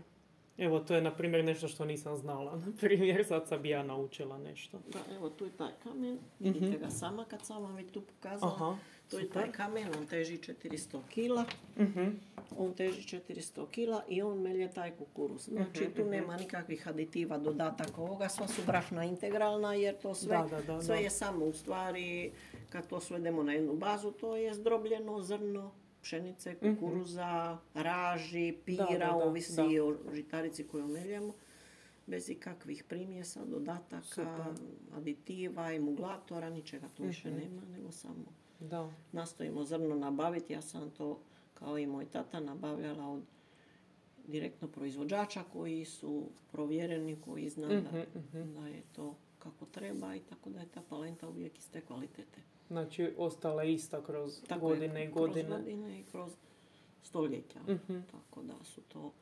Evo, 0.58 0.80
to 0.80 0.94
je 0.94 1.02
na 1.02 1.10
primjer 1.12 1.44
nešto 1.44 1.68
što 1.68 1.84
nisam 1.84 2.16
znala. 2.16 2.56
Na 2.66 2.72
primjer, 2.72 3.24
sad 3.24 3.48
sam 3.48 3.62
bi 3.62 3.68
ja 3.68 3.82
naučila 3.82 4.38
nešto. 4.38 4.78
Da, 4.88 5.14
evo 5.14 5.30
tu 5.30 5.44
je 5.44 5.50
taj 5.50 5.72
kamen, 5.82 6.18
vidite 6.40 6.78
ga 6.78 6.90
sama 6.90 7.24
kad 7.24 7.42
sam 7.42 7.62
vam 7.62 7.74
već 7.74 7.92
tu 7.92 8.00
pokazala. 8.02 8.52
Mhm. 8.52 8.62
Aha, 8.62 8.76
To 9.10 9.18
je 9.18 9.28
taj 9.28 9.52
kamen, 9.52 9.88
on 9.90 10.06
teži 10.06 10.36
400 10.38 11.00
kila. 11.08 11.44
Mhm. 11.78 12.08
On 12.58 12.74
teži 12.74 13.02
400 13.18 13.66
kila 13.66 14.02
i 14.08 14.22
on 14.22 14.38
melje 14.38 14.70
taj 14.70 14.90
kukuruz. 14.92 15.42
Znači 15.42 15.82
Mhm, 15.82 15.92
tu 15.92 16.04
nema 16.06 16.36
nikakvih 16.36 16.88
aditiva, 16.88 17.38
dodataka 17.38 18.00
ovoga, 18.00 18.28
sva 18.28 18.48
su 18.48 18.62
brašna 18.66 19.04
integralna 19.04 19.74
jer 19.74 19.96
to 19.96 20.14
sve, 20.14 20.36
Da, 20.38 20.46
da, 20.46 20.62
da, 20.64 20.82
sve 20.82 20.94
da. 20.94 21.00
je 21.00 21.10
samo 21.10 21.44
u 21.44 21.52
stvari, 21.52 22.32
kad 22.70 22.86
to 22.86 23.00
svedemo 23.00 23.42
na 23.42 23.52
jednu 23.52 23.72
bazu, 23.74 24.10
to 24.10 24.36
je 24.36 24.54
zdrobljeno 24.54 25.20
zrno, 25.20 25.72
pšenice, 25.98 26.54
kukuruza, 26.56 27.58
raži, 27.74 28.56
pira, 28.64 28.84
Mhm. 28.84 28.92
Da, 28.92 28.98
da, 28.98 29.06
da, 29.08 29.14
ovisi 29.16 29.60
o 29.80 29.96
žitarici 30.12 30.64
koju 30.64 30.86
meljemo. 30.88 31.34
Bez 32.06 32.30
ikakvih 32.30 32.84
primjesa, 32.84 33.44
dodataka, 33.44 34.02
Super. 34.04 34.52
aditiva, 34.92 35.72
emulatora, 35.72 36.50
ničega 36.50 36.88
tu 36.88 37.02
više 37.04 37.30
Mhm. 37.30 37.38
nema, 37.38 37.62
nego 37.68 37.90
samo 37.92 38.24
Da. 38.60 38.90
nastojimo 39.12 39.64
zrno 39.64 39.94
nabaviti. 39.96 40.52
Ja 40.52 40.62
sam 40.62 40.90
to, 40.90 41.18
kao 41.54 41.78
i 41.78 41.86
moj 41.86 42.04
tata, 42.06 42.40
nabavljala 42.40 43.06
od 43.06 43.22
direktno 44.26 44.68
proizvođača 44.68 45.44
koji 45.44 45.84
su 45.84 46.22
provjereni, 46.52 47.16
koji 47.18 47.48
zna 47.48 47.68
da, 47.68 47.74
Mhm, 47.80 47.98
mhm. 48.16 48.54
da 48.54 48.66
je 48.66 48.82
to 48.92 49.14
kako 49.38 49.64
treba 49.66 50.14
i 50.14 50.20
tako 50.20 50.50
da 50.50 50.60
je 50.60 50.66
ta 50.66 50.82
palenta 50.82 51.28
uvijek 51.28 51.58
iste 51.58 51.80
kvalitete. 51.80 52.40
Znači, 52.68 53.14
ostala 53.18 53.62
je 53.62 53.72
ista 53.74 54.02
kroz 54.02 54.40
Tako 54.48 54.70
je, 54.70 54.74
godine 54.74 55.04
i 55.04 55.06
Kroz 55.06 55.16
godine. 55.18 55.48
godine 55.50 56.00
i 56.00 56.04
kroz 56.04 56.32
stoljeća. 57.02 57.58
Mhm. 57.68 57.98
Tako 58.10 58.42
da 58.42 58.64
su 58.64 58.80
to 58.82 59.12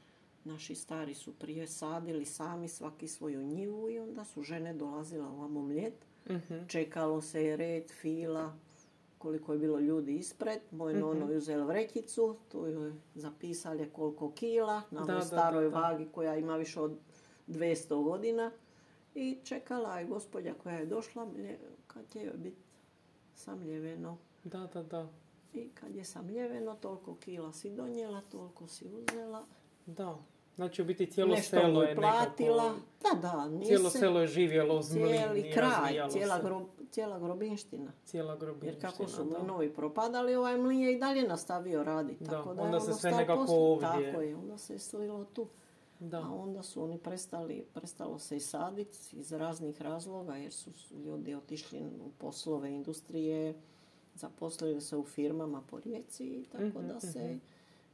naši 0.45 0.75
stari 0.75 1.15
su 1.15 1.33
prije 1.33 1.67
sadili 1.67 2.25
sami 2.25 2.69
svaki 2.69 3.09
svoju 3.09 3.43
njivu 3.43 3.91
i 3.91 3.99
onda 3.99 4.25
su 4.25 4.43
žene 4.43 4.75
dolazile 4.75 5.25
ovamo 5.27 5.63
mljet. 5.63 5.95
Mhm. 6.31 6.67
Čekalo 6.69 7.21
se 7.23 7.45
je 7.45 7.57
red, 7.57 7.91
fila, 7.93 8.57
koliko 9.19 9.53
je 9.53 9.59
bilo 9.59 9.79
ljudi 9.79 10.15
ispred. 10.15 10.61
Moj 10.71 10.93
Mhm. 10.93 11.01
nono 11.01 11.31
je 11.31 11.37
uzel 11.37 11.65
vrećicu, 11.65 12.37
tu 12.49 12.67
joj 12.67 12.93
zapisali 13.15 13.91
koliko 13.91 14.33
kila, 14.33 14.83
na 14.91 15.01
Da, 15.01 15.03
ovoj 15.03 15.15
da, 15.15 15.21
staroj 15.23 15.65
da, 15.65 15.71
da. 15.71 15.81
vagi 15.81 16.07
koja 16.07 16.37
ima 16.37 16.57
više 16.57 16.81
od 16.81 16.97
200 17.47 18.03
godina. 18.03 18.51
I 19.17 19.39
čekala 19.45 19.99
je 19.99 20.05
gospođa 20.07 20.55
koja 20.55 20.75
je 20.75 20.87
došla, 20.87 21.27
kad 21.87 22.05
joj 22.15 22.33
biti 22.33 22.63
samljeveno. 23.35 24.19
Da, 24.45 24.59
da, 24.67 24.83
da. 24.83 25.09
I 25.53 25.69
kad 25.71 25.95
je 25.95 26.05
samljeveno, 26.05 26.75
toliko 26.75 27.15
kila 27.17 27.53
si 27.53 27.71
donijela, 27.71 28.21
toliko 28.23 28.67
si 28.67 28.85
uzela. 28.87 29.45
Da. 29.87 30.19
Znači, 30.57 30.83
u 30.83 30.85
biti 30.85 31.07
cijelo 31.07 31.31
Nešto 31.31 31.51
selo 31.51 31.83
je 31.83 31.97
platila. 31.97 32.63
nekako... 32.65 32.81
Da, 33.05 33.21
da, 33.23 33.49
nije 33.49 33.67
Cijelo 33.67 33.91
se- 33.91 33.99
selo 33.99 34.21
je 34.21 34.27
živjelo 34.27 34.79
uz 34.79 34.95
mlin 34.95 35.07
cijeli 35.07 35.53
kraj, 35.53 36.09
cijela 36.11 36.37
se. 36.37 36.43
gro- 36.43 36.67
cijela 36.91 37.19
grobinština. 37.19 37.93
Cijela 38.05 38.37
grobinština, 38.37 38.73
Jer 38.73 38.81
kako 38.83 39.09
su 39.09 39.25
mlinovi 39.25 39.75
propadali, 39.75 40.35
ovaj 40.35 40.59
mlin 40.59 40.81
je 40.81 40.95
i 40.95 40.99
dalje 40.99 41.29
nastavio 41.29 41.85
raditi. 41.85 42.25
Da, 42.25 42.31
Tako 42.31 42.55
da 42.55 42.63
onda 42.63 42.77
je 42.77 42.81
se 42.81 42.87
ono 42.87 42.97
sve 42.97 43.11
nekako 43.11 43.45
ovdje. 43.49 43.89
Tako 44.05 44.23
je, 44.23 44.37
onda 44.37 44.59
se 44.59 44.73
je 44.73 44.79
slilo 44.79 45.25
tu. 45.25 45.47
Da. 46.01 46.19
A 46.23 46.31
onda 46.35 46.63
su 46.63 46.83
oni 46.83 46.99
prestali, 46.99 47.65
prestalo 47.75 48.19
se 48.19 48.37
i 48.37 48.41
saditi 48.41 48.97
iz 49.13 49.33
raznih 49.33 49.83
razloga 49.83 50.37
jer 50.37 50.53
su 50.53 50.71
ljudi 51.05 51.35
otišli 51.35 51.81
u 52.01 52.11
poslove 52.19 52.71
industrije, 52.71 53.55
zaposlili 54.15 54.81
se 54.81 54.97
u 54.97 55.05
firmama 55.05 55.63
po 55.71 55.81
rijeci 55.81 56.25
i 56.25 56.45
tako 56.53 56.79
Mhm, 56.81 56.89
da 56.89 57.01
se 57.01 57.25
mhm. 57.25 57.39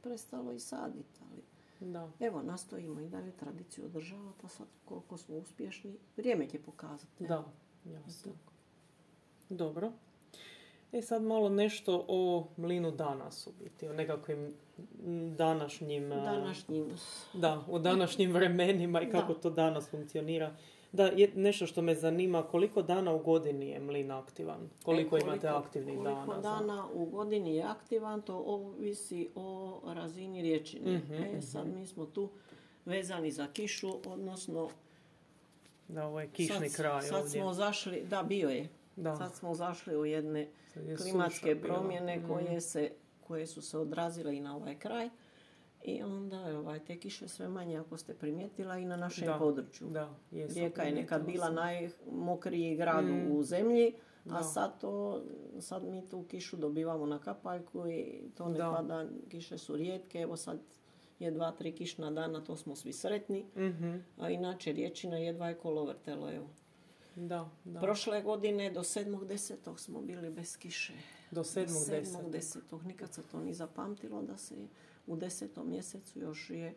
prestalo 0.01 0.51
i 0.51 0.59
saditi. 0.59 1.19
Ali 1.31 1.41
Da. 1.91 2.11
evo, 2.19 2.41
nastojimo 2.41 3.01
i 3.01 3.09
dalje 3.09 3.31
tradiciju 3.31 3.85
održavati, 3.85 4.45
a 4.45 4.49
sad 4.49 4.67
koliko 4.85 5.17
smo 5.17 5.35
uspješni, 5.37 5.97
vrijeme 6.17 6.49
će 6.49 6.59
pokazati. 6.61 7.27
Da, 7.27 7.45
jasno. 7.85 8.31
Dobro. 9.49 9.91
E 10.93 11.01
sad 11.01 11.23
malo 11.23 11.49
nešto 11.49 12.05
o 12.07 12.47
mlinu 12.57 12.91
danas 12.91 13.47
u 13.47 13.51
biti, 13.53 13.87
o 13.87 13.93
nekakvim 13.93 14.53
današnjim... 15.29 16.09
Današnjim 16.09 16.87
Da, 17.33 17.63
o 17.69 17.79
današnjim 17.79 18.31
vremenima 18.31 19.01
i 19.01 19.09
kako 19.09 19.33
Da. 19.33 19.39
to 19.39 19.49
danas 19.49 19.87
funkcionira. 19.87 20.55
Da, 20.91 21.05
je 21.05 21.31
nešto 21.35 21.65
što 21.65 21.81
me 21.81 21.95
zanima, 21.95 22.43
koliko 22.43 22.81
dana 22.81 23.13
u 23.13 23.19
godini 23.19 23.67
je 23.67 23.79
mlin 23.79 24.11
aktivan? 24.11 24.69
Koliko, 24.83 25.17
E, 25.17 25.21
imate 25.21 25.47
aktivnih 25.47 25.95
koliko 25.95 26.11
dana? 26.25 26.33
za- 26.33 26.41
dana 26.41 26.87
u 26.93 27.05
godini 27.05 27.55
je 27.55 27.63
aktivan, 27.63 28.21
to 28.21 28.37
ovisi 28.37 29.29
o 29.35 29.81
razini 29.85 30.41
riječine. 30.41 30.97
Mhm, 30.97 31.13
e, 31.13 31.41
sad 31.41 31.67
mi 31.69 31.85
smo 31.85 32.05
tu 32.05 32.29
vezani 32.85 33.31
za 33.31 33.47
kišu, 33.47 33.93
odnosno 34.05 34.69
Da, 35.87 36.05
ovo 36.05 36.19
je 36.19 36.27
kišni 36.27 36.69
sad, 36.69 36.75
kraj 36.75 37.01
sad 37.01 37.15
ovdje. 37.15 37.29
smo 37.31 37.53
zašli, 37.53 38.03
da 38.03 38.23
bio 38.23 38.49
je, 38.49 38.67
Da, 38.95 39.15
sad 39.15 39.35
smo 39.35 39.53
zašli 39.53 39.97
u 39.97 40.05
jedne 40.05 40.47
je 40.77 40.95
klimatske 40.97 41.55
bila. 41.55 41.73
promjene 41.73 42.17
Mm. 42.17 42.27
koje, 42.27 42.61
se, 42.61 42.91
koje 43.21 43.47
su 43.47 43.61
se 43.61 43.77
odrazile 43.77 44.37
i 44.37 44.41
na 44.41 44.55
ovaj 44.55 44.75
kraj. 44.75 45.09
I 45.83 46.03
onda 46.03 46.37
je 46.39 46.57
ovaj, 46.57 46.79
te 46.79 46.97
kiše 46.97 47.27
sve 47.27 47.47
manje, 47.47 47.77
ako 47.77 47.97
ste 47.97 48.13
primijetila, 48.13 48.77
i 48.77 48.85
na 48.85 48.95
našem 48.97 49.25
Da, 49.25 49.33
području. 49.33 49.87
Da, 49.89 50.09
jesam, 50.31 50.55
Rijeka 50.55 50.83
je 50.83 50.91
nekad 50.93 51.25
bila 51.25 51.45
sam. 51.45 51.55
najmokriji 51.55 52.75
grad 52.75 53.05
Mm. 53.05 53.31
u 53.31 53.43
zemlji, 53.43 53.93
a 54.25 54.29
Da. 54.29 54.43
sad, 54.43 54.79
to, 54.79 55.23
sad 55.59 55.83
mi 55.83 56.09
tu 56.09 56.23
kišu 56.23 56.57
dobivamo 56.57 57.05
na 57.05 57.19
kapaljku 57.19 57.87
i 57.87 58.05
to 58.31 58.49
ne 58.49 58.57
Da. 58.57 58.73
pada, 58.73 59.05
kiše 59.29 59.57
su 59.57 59.75
rijetke, 59.75 60.19
evo 60.19 60.37
sad 60.37 60.59
je 61.19 61.31
dva, 61.31 61.51
tri 61.51 61.71
kišna 61.71 62.11
dana, 62.11 62.41
to 62.41 62.55
smo 62.55 62.75
svi 62.75 62.93
sretni, 62.93 63.45
Mhm, 63.57 63.95
a 64.17 64.29
inače 64.29 64.71
riječina 64.71 65.17
jedva 65.17 65.47
je 65.47 65.55
kolovrtelo, 65.55 66.31
evo. 66.31 66.47
Da, 67.17 67.49
da. 67.65 67.79
Prošle 67.81 68.21
godine 68.21 68.71
do 68.71 68.79
7.10. 68.81 69.77
smo 69.77 70.01
bili 70.01 70.29
bez 70.29 70.57
kiše. 70.57 70.93
Do 71.31 71.43
7.10. 71.43 72.05
7.10. 72.05 72.83
Nikad 72.83 73.13
se 73.13 73.21
to 73.23 73.39
ni 73.39 73.53
zapamtilo 73.53 74.21
da 74.21 74.37
se 74.37 74.55
u 75.07 75.15
desetom 75.15 75.69
mjesecu 75.69 76.19
još 76.19 76.49
je 76.49 76.75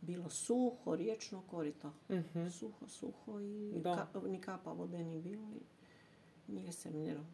bilo 0.00 0.28
suho 0.28 0.96
riječno 0.96 1.42
korito. 1.42 1.92
Mhm. 2.10 2.48
Suho, 2.48 2.86
suho 2.88 3.40
i 3.40 3.72
Da. 3.74 4.08
ka- 4.14 4.28
ni 4.28 4.40
kapa 4.40 4.72
vode 4.72 4.98
ni 4.98 5.18
bilo. 5.18 5.46
i 5.52 5.60
Nije 6.48 6.72
se 6.72 6.90
mljelo. 6.90 7.24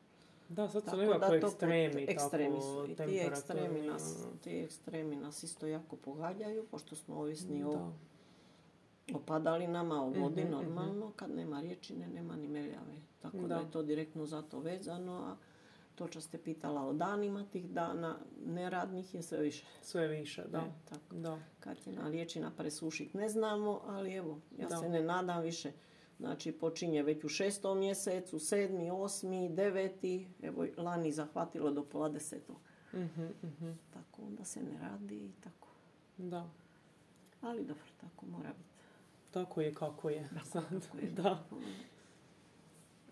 Da, 0.48 0.68
sad 0.68 0.82
su 0.84 0.96
nekako 0.96 1.18
da 1.20 1.28
to 1.30 1.34
ekstremi, 1.36 2.04
ekstremi 2.04 2.60
su. 2.60 2.86
I 2.88 2.96
ti 2.96 3.16
ekstremi, 3.18 3.82
nas, 3.82 4.16
ti 4.40 4.50
ekstremi 4.52 5.16
nas 5.16 5.42
isto 5.42 5.66
jako 5.66 5.96
pogađaju, 5.96 6.66
pošto 6.66 6.96
smo 6.96 7.16
ovisni 7.16 7.64
o, 7.64 7.92
Da. 9.08 9.16
o 9.16 9.20
padalinama, 9.20 10.02
o 10.02 10.08
vodi 10.10 10.44
Mhm, 10.44 10.52
mhm. 10.52 10.62
normalno. 10.62 11.12
Kad 11.16 11.30
nema 11.30 11.60
riječine, 11.60 12.08
nema 12.08 12.36
ni 12.36 12.48
meljave. 12.48 12.94
Tako 13.20 13.36
da. 13.38 13.46
Da. 13.46 13.54
je 13.56 13.70
to 13.70 13.82
direktno 13.82 14.26
zato 14.26 14.60
vezano. 14.60 15.12
A 15.14 15.36
to 15.94 16.06
što 16.06 16.20
ste 16.20 16.38
pitala 16.38 16.86
o 16.86 16.92
danima 16.92 17.44
tih 17.44 17.70
dana, 17.70 18.16
neradnih 18.46 19.14
je 19.14 19.22
sve 19.22 19.38
više. 19.40 19.64
Sve 19.82 20.06
više, 20.08 20.44
da. 20.48 20.58
E, 20.58 20.72
tako. 20.88 21.14
Da, 21.16 21.38
Kad 21.60 21.76
je 21.86 21.92
na 21.92 22.08
riječina 22.10 22.50
presušit 22.50 23.14
ne 23.14 23.28
znamo, 23.28 23.80
ali 23.86 24.12
evo, 24.14 24.40
ja 24.58 24.68
Da. 24.68 24.76
se 24.76 24.88
ne 24.88 25.02
nadam 25.02 25.42
više. 25.42 25.72
Znači 26.18 26.52
počinje 26.52 27.02
već 27.02 27.24
u 27.24 27.28
šestom 27.28 27.78
mjesecu, 27.78 28.38
sedmi, 28.38 28.90
osmi, 28.90 29.48
deveti, 29.48 30.28
evo 30.42 30.66
lani 30.76 31.12
zahvatilo 31.12 31.70
do 31.70 31.84
pola 31.84 32.08
desetog. 32.08 32.56
Mhm, 32.94 33.24
mhm. 33.42 33.70
Tako 33.90 34.22
onda 34.22 34.44
se 34.44 34.62
ne 34.62 34.78
radi 34.80 35.16
i 35.16 35.32
tako. 35.40 35.68
da. 36.18 36.48
Ali 37.40 37.64
dobro, 37.64 37.84
tako 38.00 38.26
mora 38.26 38.48
biti. 38.58 38.71
Tako 39.32 39.60
je 39.60 39.74
kako 39.74 40.10
je. 40.10 40.28
Sad, 40.44 40.64
da. 41.14 41.38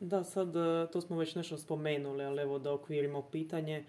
Da, 0.00 0.25
sad 0.25 0.57
e, 0.57 0.61
to 0.87 1.00
smo 1.00 1.17
već 1.17 1.35
nešto 1.35 1.59
spomenuli, 1.59 2.25
ali 2.25 2.43
evo 2.43 2.59
da 2.59 2.73
okvirimo 2.73 3.23
pitanje. 3.23 3.85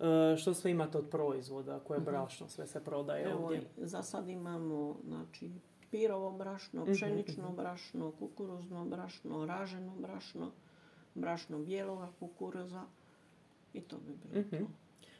E, 0.00 0.36
Što 0.36 0.54
sve 0.54 0.70
imate 0.70 0.98
od 0.98 1.08
proizvoda, 1.08 1.80
koje 1.80 1.98
Mhm. 1.98 2.04
brašno 2.06 2.48
sve 2.48 2.66
se 2.66 2.80
prodaje 2.80 3.24
Evo, 3.24 3.44
ovdje? 3.44 3.62
za 3.76 4.02
sad 4.02 4.28
imamo 4.28 4.96
znači, 5.04 5.50
pirovo 5.90 6.30
brašno, 6.32 6.82
Mhm, 6.82 6.92
pšenično 6.92 7.44
mhm. 7.44 7.56
brašno, 7.56 8.12
kukuruzno 8.12 8.84
brašno, 8.86 9.46
raženo 9.46 9.92
brašno, 9.96 10.50
brašno 11.14 11.58
bijeloga 11.58 12.08
kukuruza 12.18 12.82
i 13.74 13.80
to 13.80 13.96
bi 13.98 14.12
bilo 14.24 14.44
to. 14.44 14.66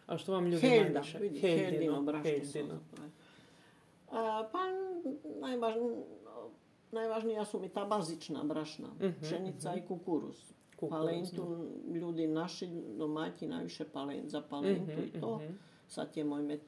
A 0.07 0.19
što 0.19 0.33
vam 0.33 0.47
ljudi 0.47 0.61
Helda, 0.61 0.91
najviše? 0.91 1.19
vidi, 1.19 1.41
Heldino, 1.41 1.71
heldino 1.71 2.03
brašno 2.03 2.31
heldino. 2.31 2.81
A, 4.11 4.49
pa 4.53 4.59
najvažn- 5.41 6.03
najvažnija 6.93 7.45
su 7.45 7.61
mi 7.61 7.69
ta 7.69 7.85
bazična 7.87 8.45
brašna, 8.45 8.89
Mhm, 8.97 9.21
pšenica 9.23 9.71
mhm. 9.71 9.79
i 9.79 9.87
kukuruz. 9.87 10.37
Kukuruzno. 10.77 10.99
Palentu, 11.01 11.67
ljudi 11.87 12.27
naši 12.27 12.67
domaći 12.89 13.47
najviše 13.47 13.85
palen, 13.85 14.23
za 14.25 14.41
palentu 14.43 14.93
i 15.07 15.21
to. 15.21 15.37
Mhm, 15.37 15.45
mhm. 15.45 15.55
Sad 15.89 16.17
je 16.17 16.25
moj 16.25 16.43
met 16.43 16.61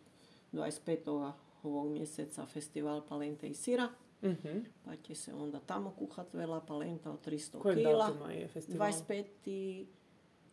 25. 0.52 1.32
ovog 1.62 1.88
mjeseca 1.88 2.46
festival 2.46 3.02
palente 3.02 3.48
i 3.48 3.54
sira, 3.54 3.88
Mhm. 4.22 4.58
pa 4.84 4.96
će 4.96 5.14
se 5.14 5.34
onda 5.34 5.60
tamo 5.60 5.90
kuhat 5.92 6.34
vela 6.34 6.60
palenta 6.60 7.10
od 7.10 7.20
300 7.20 7.58
Kojeg 7.58 7.78
kila. 7.78 8.06
datuma 8.06 8.32
je 8.32 8.48
festival? 8.48 8.88
25. 8.90 9.86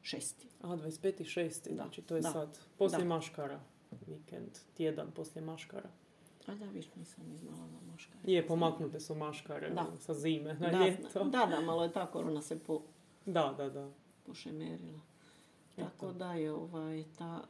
6. 0.03 0.45
A, 0.61 0.67
25.6. 0.67 1.69
Da, 1.69 1.75
Znači 1.75 2.01
to 2.01 2.15
je 2.15 2.21
da, 2.21 2.29
sad 2.29 2.59
poslije 2.77 2.99
da. 2.99 3.05
maškara. 3.05 3.59
Vikend, 4.07 4.49
tjedan 4.73 5.11
poslije 5.11 5.45
maškara. 5.45 5.89
A 6.47 6.55
da, 6.55 6.65
viš 6.65 6.95
nisam 6.95 7.23
ni 7.25 7.37
znala 7.37 7.67
za 7.69 7.77
maškare. 7.83 8.19
Je, 8.25 8.47
pomaknute 8.47 8.99
su 8.99 9.15
maškare 9.15 9.69
Da. 9.69 9.87
sa 9.97 10.13
zime 10.13 10.53
na 10.53 10.69
da, 10.69 10.79
ljeto. 10.79 11.23
da, 11.23 11.45
da, 11.45 11.61
malo 11.61 11.83
je 11.83 11.91
ta 11.91 12.05
korona 12.07 12.41
se 12.41 12.59
po, 12.59 12.81
Da, 13.25 13.53
da, 13.53 13.69
da. 13.69 13.89
pošemerila. 14.25 14.99
Eto. 15.71 15.83
Tako 15.83 16.11
da 16.13 16.33
je 16.33 16.51
ovaj, 16.53 17.03
ta, 17.17 17.41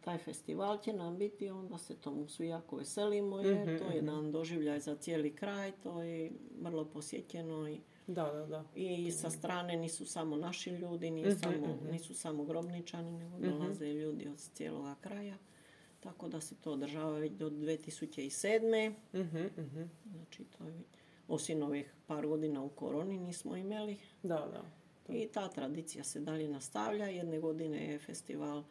taj 0.00 0.18
festival 0.18 0.78
će 0.78 0.92
nam 0.92 1.18
biti, 1.18 1.50
onda 1.50 1.78
se 1.78 1.96
tomu 1.96 2.28
svi 2.28 2.46
jako 2.46 2.76
veselimo 2.76 3.40
jer 3.40 3.54
Mhm, 3.56 3.64
to 3.68 3.84
je 3.84 3.88
mhm. 3.88 3.94
jedan 3.96 4.32
doživljaj 4.32 4.80
za 4.80 4.96
cijeli 4.96 5.32
kraj, 5.32 5.72
to 5.72 6.02
je 6.02 6.30
vrlo 6.60 6.84
posjećeno 6.84 7.68
i, 7.68 7.80
Da, 8.06 8.22
da, 8.24 8.46
da. 8.46 8.64
i 8.74 9.10
sa 9.12 9.30
strane 9.30 9.76
nisu 9.76 10.06
samo 10.06 10.36
naši 10.36 10.70
ljudi, 10.70 11.10
nije 11.10 11.28
Mhm, 11.28 11.38
samo, 11.38 11.66
mhm. 11.66 11.90
nisu 11.90 12.14
samo 12.14 12.44
grobničani, 12.44 13.12
nego 13.12 13.36
Mhm. 13.38 13.48
dolaze 13.48 13.86
ljudi 13.86 14.28
od 14.28 14.38
cijeloga 14.38 14.94
kraja. 14.94 15.36
Tako 16.00 16.28
da 16.28 16.40
se 16.40 16.54
to 16.54 16.72
održava 16.72 17.10
već 17.12 17.32
do 17.32 17.50
2007. 17.50 18.94
Mhm, 19.14 19.38
mhm. 19.58 19.82
Znači, 20.06 20.44
to 20.48 20.64
je, 20.64 20.82
osim 21.28 21.62
ovih 21.62 21.94
par 22.06 22.26
godina 22.26 22.62
u 22.62 22.68
koroni 22.68 23.18
nismo 23.18 23.56
imali. 23.56 23.96
Da, 24.22 24.48
da. 24.52 24.62
To- 25.02 25.12
I 25.12 25.28
ta 25.28 25.48
tradicija 25.48 26.04
se 26.04 26.20
dalje 26.20 26.48
nastavlja. 26.48 27.06
Jedne 27.06 27.40
godine 27.40 27.84
je 27.84 27.98
festival 27.98 28.62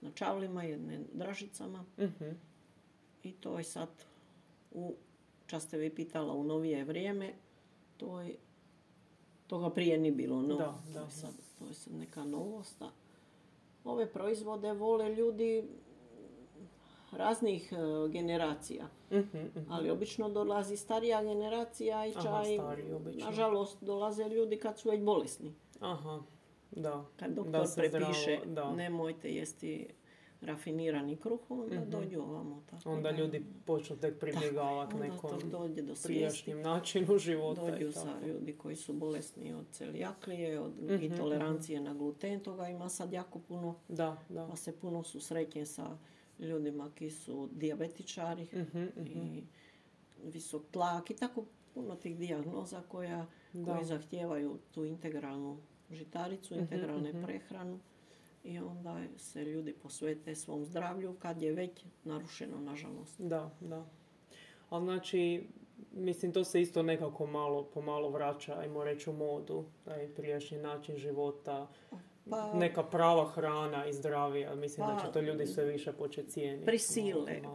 na 0.00 0.10
Čavlima, 0.10 0.62
jedne 0.62 1.00
Dražicama. 1.12 1.84
Mhm. 1.98 2.30
I 3.22 3.32
to 3.32 3.58
je 3.58 3.64
sad, 3.64 3.88
u, 4.72 4.94
čas 5.46 5.62
ste 5.62 5.78
vi 5.78 5.90
pitala, 5.90 6.32
u 6.34 6.44
novije 6.44 6.84
vrijeme, 6.84 7.32
to 7.96 8.20
je, 8.20 8.36
toga 9.46 9.70
prije 9.70 9.98
ni 9.98 10.10
bilo. 10.10 10.42
No, 10.42 10.56
Da, 10.56 10.64
to, 10.64 10.92
da, 10.92 11.00
je 11.00 11.10
sad, 11.10 11.30
to 11.58 11.66
je 11.66 11.74
sad 11.74 11.94
neka 11.94 12.24
novost. 12.24 12.82
Ove 13.84 14.06
proizvode 14.06 14.72
vole 14.72 15.10
ljudi 15.10 15.64
raznih 17.14 17.72
e, 17.72 17.76
generacija. 18.10 18.88
Mhm. 19.12 19.38
Ali 19.68 19.90
obično 19.90 20.28
dolazi 20.28 20.76
starija 20.76 21.22
generacija 21.24 22.06
i 22.06 22.10
Aha, 22.10 22.22
čaj, 22.22 22.58
obično. 22.92 23.24
nažalost, 23.24 23.82
dolaze 23.82 24.24
ljudi 24.24 24.56
kad 24.56 24.78
su 24.78 24.88
već 24.88 25.00
bolesni. 25.02 25.54
Aha, 25.80 26.22
da. 26.70 27.04
Kad 27.16 27.30
doktor 27.30 27.66
prepiše 27.76 27.90
zdravo- 28.38 28.44
da. 28.46 28.72
nemojte 28.72 29.30
jesti 29.30 29.86
rafinirani 30.42 31.16
kruh, 31.16 31.50
onda 31.50 31.74
Mhm. 31.74 31.90
dođu 31.90 32.20
ovamo. 32.20 32.62
Tako 32.62 32.90
Onda 32.90 33.12
da- 33.12 33.18
ljudi 33.18 33.44
počnu 33.64 33.96
tek 33.96 34.18
pribjegavati 34.20 34.96
nekom 34.96 35.30
to 35.32 35.46
dođe 35.48 35.82
do 35.82 35.94
prijašnjem 36.04 36.60
načinu 36.62 37.18
života. 37.18 37.60
Dođu 37.62 37.86
i 37.86 37.92
sa 37.92 38.08
ljudi 38.22 38.52
koji 38.54 38.76
su 38.76 38.92
bolesni 38.92 39.54
od 39.54 39.64
celijaklije, 39.70 40.60
od 40.60 40.72
Mhm, 40.82 41.02
intolerancije 41.02 41.80
na 41.80 41.94
gluten, 41.94 42.40
toga 42.40 42.68
ima 42.68 42.88
sad 42.88 43.12
jako 43.12 43.38
puno, 43.38 43.74
Da, 43.88 44.16
da. 44.28 44.46
pa 44.46 44.56
se 44.56 44.72
puno 44.72 45.02
susrećem 45.02 45.66
sa 45.66 45.96
ljudima 46.38 46.90
koji 46.98 47.10
su 47.10 47.48
dijabetičari 47.52 48.46
Mhm, 48.52 48.82
mhm. 48.82 49.06
i 49.06 49.44
visok 50.24 50.62
tlak 50.70 51.10
i 51.10 51.16
tako 51.16 51.44
puno 51.74 51.96
tih 51.96 52.18
dijagnoza 52.18 52.82
koja, 52.88 53.26
koji 53.64 53.84
zahtijevaju 53.84 54.58
tu 54.74 54.84
integralnu 54.84 55.58
žitaricu, 55.90 56.54
integralne 56.54 57.12
mhm. 57.12 57.24
prehranu 57.24 57.80
i 58.44 58.58
onda 58.58 59.00
se 59.16 59.44
ljudi 59.44 59.72
posvete 59.72 60.34
svom 60.34 60.64
zdravlju 60.64 61.16
kad 61.18 61.42
je 61.42 61.52
već 61.52 61.84
narušeno, 62.04 62.60
nažalost. 62.60 63.20
Da, 63.20 63.50
da. 63.60 63.86
Ali 64.70 64.84
znači, 64.84 65.46
mislim, 65.92 66.32
to 66.32 66.44
se 66.44 66.60
isto 66.60 66.82
nekako 66.82 67.26
malo, 67.26 67.64
pomalo 67.64 68.10
vraća, 68.10 68.58
ajmo 68.58 68.84
reći, 68.84 69.10
u 69.10 69.12
modu, 69.12 69.64
taj 69.84 70.08
prijašnji 70.08 70.58
način 70.58 70.96
života, 70.96 71.68
pa, 72.30 72.52
neka 72.54 72.82
prava 72.82 73.30
hrana 73.30 73.86
i 73.86 73.92
zdravija. 73.92 74.54
Mislim 74.54 74.86
da 74.86 75.02
će 75.04 75.12
to 75.12 75.20
ljudi 75.20 75.46
sve 75.46 75.64
više 75.64 75.92
početi 75.92 76.30
cijeniti. 76.30 76.64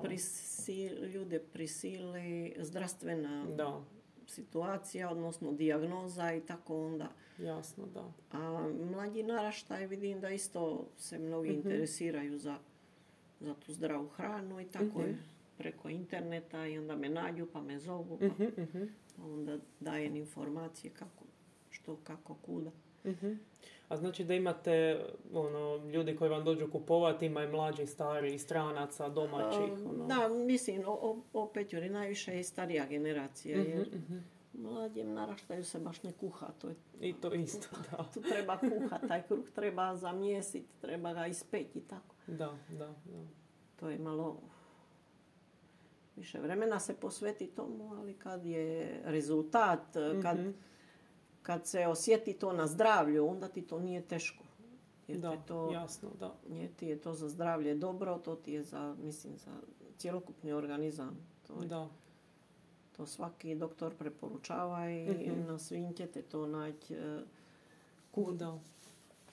Prisile, 0.03 1.07
ljude 1.13 1.39
prisili 1.39 2.55
zdravstvena 2.59 3.45
da. 3.45 3.81
situacija, 4.27 5.09
odnosno 5.09 5.51
dijagnoza 5.51 6.33
i 6.33 6.41
tako 6.41 6.85
onda. 6.85 7.09
Jasno, 7.37 7.85
da. 7.85 8.13
A 8.31 8.69
mlađi 8.91 9.23
naraštaj 9.23 9.87
vidim 9.87 10.19
da 10.19 10.29
isto 10.29 10.87
se 10.97 11.19
mnogi 11.19 11.49
mhm. 11.49 11.57
interesiraju 11.57 12.37
za, 12.37 12.57
za 13.39 13.53
tu 13.53 13.73
zdravu 13.73 14.07
hranu 14.07 14.59
i 14.61 14.65
tako 14.65 15.01
je 15.01 15.07
mhm. 15.07 15.19
preko 15.57 15.89
interneta 15.89 16.67
i 16.67 16.77
onda 16.77 16.95
me 16.95 17.09
nađu 17.09 17.47
pa 17.53 17.61
me 17.61 17.79
zovu 17.79 18.17
pa, 18.19 18.25
mhm, 18.25 18.83
pa 19.15 19.23
onda 19.23 19.57
dajem 19.79 20.15
informacije 20.15 20.93
kako, 20.93 21.25
što, 21.69 21.95
kako, 22.03 22.33
kuda. 22.35 22.71
A 23.89 23.97
znači 23.97 24.23
da 24.23 24.33
imate 24.33 25.05
ono, 25.33 25.85
ljudi 25.85 26.15
koji 26.15 26.29
vam 26.29 26.43
dođu 26.43 26.71
kupovati, 26.71 27.25
ima 27.25 27.43
i 27.43 27.47
mlađi, 27.47 27.85
stari, 27.85 28.39
stranaca, 28.39 29.09
domaćih? 29.09 29.85
Ono. 29.89 30.05
Da, 30.05 30.27
mislim, 30.27 30.83
opet 31.33 31.73
jer 31.73 31.91
najviše 31.91 32.39
i 32.39 32.43
starija 32.43 32.85
generacija. 32.85 33.57
Jer 33.57 33.87
uh-huh, 33.87 34.21
mlađim 34.53 35.13
naraštaju 35.13 35.63
se 35.63 35.79
baš 35.79 36.03
ne 36.03 36.11
kuha. 36.11 36.47
To 36.59 36.69
je, 36.69 36.75
I 36.99 37.13
to 37.13 37.33
isto, 37.33 37.67
da. 37.91 38.03
Tu 38.13 38.21
treba 38.21 38.57
kuhati, 38.57 39.07
taj 39.07 39.23
kruh 39.23 39.49
treba 39.55 39.95
zamjesiti, 39.95 40.67
treba 40.81 41.13
ga 41.13 41.27
ispeti 41.27 41.79
i 41.79 41.81
tako. 41.81 42.15
Da, 42.27 42.57
da, 42.69 42.87
da. 43.05 43.27
To 43.75 43.89
je 43.89 43.99
malo 43.99 44.41
više 46.15 46.39
vremena 46.39 46.79
se 46.79 46.95
posveti 46.95 47.47
tomu, 47.47 47.93
ali 47.93 48.13
kad 48.13 48.45
je 48.45 49.01
rezultat, 49.05 49.93
kad 50.21 50.39
mhm 50.39 50.49
kad 51.43 51.67
se 51.67 51.87
osjeti 51.87 52.33
to 52.33 52.53
na 52.53 52.67
zdravlju, 52.67 53.27
onda 53.27 53.47
ti 53.47 53.61
to 53.61 53.79
nije 53.79 54.01
teško. 54.01 54.43
Jer 55.07 55.19
da, 55.19 55.37
to, 55.37 55.71
jasno, 55.73 56.09
da. 56.19 56.35
Nije 56.49 56.67
ti 56.67 56.87
je 56.87 57.01
to 57.01 57.13
za 57.13 57.29
zdravlje 57.29 57.75
dobro, 57.75 58.17
to 58.17 58.35
ti 58.35 58.51
je 58.51 58.63
za, 58.63 58.95
mislim, 59.03 59.37
za 59.37 59.51
cjelokupni 59.97 60.51
organizam. 60.51 61.17
To, 61.47 61.61
je, 61.61 61.67
da. 61.67 61.89
to 62.97 63.05
svaki 63.05 63.55
doktor 63.55 63.95
preporučava 63.95 64.89
i 64.89 65.09
mm-hmm. 65.09 65.45
na 65.47 65.59
svim 65.59 65.93
ćete 65.93 66.21
to 66.21 66.47
naći 66.47 66.93
e, 66.93 67.19
kuh, 68.11 68.33
da. 68.33 68.59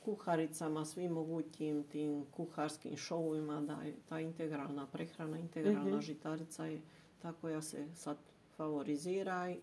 kuharicama, 0.04 0.84
svim 0.84 1.12
mogućim 1.12 1.84
tim 1.84 2.24
kuharskim 2.30 2.96
šovima, 2.96 3.60
da 3.60 3.82
je 3.82 3.94
ta 4.08 4.20
integralna 4.20 4.86
prehrana, 4.86 5.38
integralna 5.38 5.96
mm 5.96 6.00
žitarica 6.00 6.66
je 6.66 6.80
ta 7.22 7.32
koja 7.32 7.62
se 7.62 7.86
sad 7.94 8.16
favorizira 8.56 9.50
i 9.50 9.58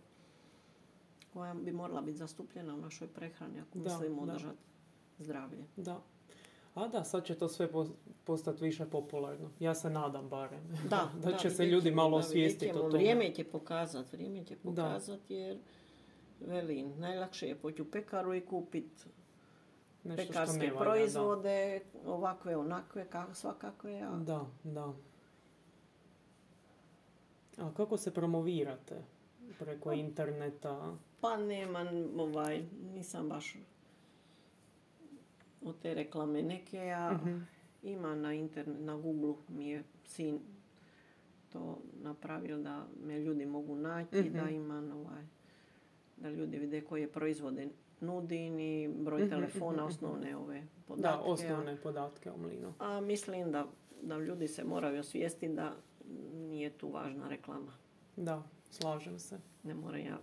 koja 1.34 1.54
bi 1.54 1.72
morala 1.72 2.02
biti 2.02 2.18
zastupljena 2.18 2.76
u 2.76 2.78
našoj 2.78 3.08
prehrani 3.08 3.60
ako 3.60 3.80
da, 3.80 3.84
mislimo 3.84 4.22
održati 4.22 4.64
zdravlje. 5.20 5.66
Da. 5.76 6.02
A 6.76 6.88
da, 6.88 7.04
sad 7.04 7.26
će 7.26 7.36
to 7.36 7.48
sve 7.50 7.70
postati 8.24 8.64
više 8.64 8.86
popularno. 8.86 9.50
Ja 9.60 9.76
se 9.76 9.90
nadam 9.90 10.30
barem. 10.30 10.78
Da, 10.90 11.12
da, 11.24 11.38
će 11.38 11.50
se 11.50 11.66
ljudi 11.66 11.92
malo 11.92 12.18
osvijestiti 12.18 12.72
o 12.72 12.74
tome. 12.74 12.90
Vrijeme 12.90 13.34
će 13.34 13.44
pokazati, 13.44 14.16
vrijeme 14.16 14.46
će 14.46 14.56
pokazati 14.56 15.34
jer 15.34 15.60
velim, 16.40 17.00
najlakše 17.00 17.48
je 17.48 17.56
poći 17.56 17.82
u 17.82 17.92
pekaru 17.92 18.34
i 18.34 18.46
kupiti 18.46 19.04
pekarske 20.04 20.72
proizvode, 20.78 21.82
ovakve, 22.06 22.58
onakve, 22.58 23.08
svakakve. 23.34 24.02
A... 24.02 24.18
Da, 24.18 24.46
da. 24.64 24.94
A 27.58 27.74
kako 27.74 27.98
se 27.98 28.14
promovirate? 28.14 29.13
Preko 29.60 29.90
pa- 29.90 29.96
interneta? 29.96 30.98
Pa 31.22 31.38
nema, 31.38 31.86
ovaj, 32.18 32.64
nisam 32.94 33.30
baš 33.30 33.56
od 35.62 35.80
te 35.82 35.94
reklame 35.94 36.42
neke, 36.42 36.92
a 36.92 37.14
mhm. 37.14 37.38
ima 37.84 38.16
na 38.16 38.34
internet, 38.34 38.80
na 38.80 38.96
Google 38.96 39.36
mi 39.48 39.70
je 39.70 39.84
sin 40.06 40.40
to 41.54 41.78
napravio 42.02 42.58
da 42.58 42.88
me 43.06 43.20
ljudi 43.20 43.46
mogu 43.46 43.76
naći, 43.76 44.30
da 44.30 44.44
mhm. 44.44 44.56
ima 44.56 44.94
ovaj, 44.96 45.24
da 46.18 46.30
ljudi 46.30 46.58
vide 46.58 46.82
koje 46.82 47.12
proizvode 47.12 47.68
nudim 48.02 48.60
i 48.60 48.88
broj 48.88 49.22
mhm, 49.22 49.30
telefona, 49.30 49.86
osnovne 49.86 50.38
ove 50.38 50.64
podatke. 50.88 51.18
Da, 51.18 51.32
osnovne 51.32 51.78
podatke 51.78 52.32
o 52.32 52.38
mlinu. 52.38 52.74
A 52.80 53.02
mislim 53.02 53.52
da, 53.52 53.66
da 54.02 54.18
ljudi 54.18 54.48
se 54.48 54.64
moraju 54.64 55.00
osvijestiti 55.00 55.54
da 55.54 55.74
nije 56.34 56.70
tu 56.70 56.90
važna 56.90 57.28
reklama. 57.30 57.72
Da, 58.16 58.44
slažem 58.74 59.20
se. 59.20 59.40
Ne 59.64 59.74
mora 59.74 59.98
ja 59.98 60.18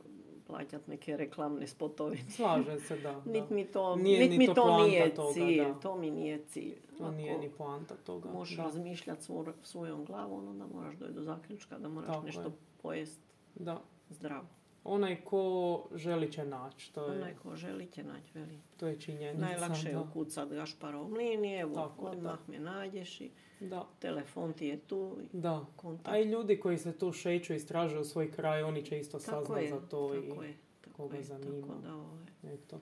plaćati 0.46 0.90
neke 0.90 1.16
reklamne 1.16 1.66
spotove. 1.66 2.16
Slažem 2.28 2.80
se, 2.80 2.96
da. 2.96 3.22
nit 3.32 3.50
mi 3.50 3.64
to, 3.64 3.96
nije 3.96 4.28
nit 4.28 4.38
mi 4.38 4.46
to, 4.46 4.54
to 4.54 4.84
nije 4.84 5.14
toga, 5.14 5.32
cilj. 5.32 5.64
Da. 5.64 5.74
To 5.74 5.96
mi 5.96 6.10
nije 6.10 6.44
cilj. 6.46 6.78
To 6.98 7.04
Ako 7.04 7.12
nije 7.12 7.38
ni 7.38 7.50
poanta 7.50 7.94
toga. 7.96 8.30
Možeš 8.30 8.58
razmišljati 8.58 9.24
svojom 9.62 10.04
glavom, 10.04 10.48
onda 10.48 10.66
moraš 10.66 10.94
doći 10.94 11.12
do 11.12 11.22
zaključka 11.22 11.78
da 11.78 11.88
moraš 11.88 12.14
Tako 12.14 12.26
nešto 12.26 12.42
je. 12.42 12.52
pojest 12.82 13.20
da. 13.54 13.80
zdravo. 14.10 14.46
Onaj 14.84 15.20
ko 15.24 15.84
želi 15.94 16.32
će 16.32 16.44
naći. 16.44 16.92
To 16.92 17.06
je... 17.06 17.18
Onaj 17.18 17.34
ko 17.34 17.56
želi 17.56 17.86
će 17.86 18.02
naći, 18.04 18.38
veli. 18.38 18.58
To 18.76 18.86
je 18.86 19.00
činjenica. 19.00 19.46
Najlakše 19.46 19.88
je 19.88 19.98
ukucat 19.98 20.48
Gašparov 20.48 21.08
mlin, 21.08 21.44
evo, 21.44 21.92
odmah 21.98 22.38
me 22.48 22.58
nađeš 22.58 23.20
i 23.20 23.30
da. 23.60 23.86
telefon 23.98 24.52
ti 24.52 24.66
je 24.66 24.78
tu. 24.78 25.16
Da. 25.32 25.66
Kontakt. 25.76 26.08
A 26.08 26.18
i 26.18 26.24
ljudi 26.24 26.60
koji 26.60 26.78
se 26.78 26.98
tu 26.98 27.12
šeću 27.12 27.52
i 27.52 27.56
istražuju 27.56 28.04
svoj 28.04 28.30
kraj, 28.30 28.62
oni 28.62 28.84
će 28.84 28.98
isto 28.98 29.18
saznati 29.18 29.68
za 29.68 29.80
to 29.80 30.14
tako 30.14 30.44
i 30.44 30.46
je, 30.46 30.54
tako 30.80 30.96
koga 30.96 31.16
je, 31.16 31.22
zanima. 31.22 31.66
Tako 31.66 31.80
da, 31.82 31.94
ovaj. 31.94 32.54
Eto. 32.54 32.80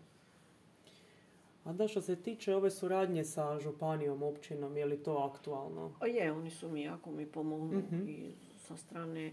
A 1.65 1.73
da 1.73 1.89
što 1.89 2.01
se 2.01 2.17
tiče 2.17 2.55
ove 2.55 2.71
suradnje 2.71 3.25
sa 3.25 3.61
županijom, 3.61 4.23
općinom, 4.23 4.77
je 4.77 4.87
li 4.87 5.03
to 5.03 5.31
aktualno? 5.33 5.93
A 6.01 6.07
je, 6.07 6.33
oni 6.33 6.51
su 6.51 6.69
mi 6.69 6.83
jako 6.83 7.11
mi 7.11 7.27
pomogli 7.27 7.79
mm 7.79 8.09
i 8.09 8.33
sa 8.57 8.77
strane 8.77 9.33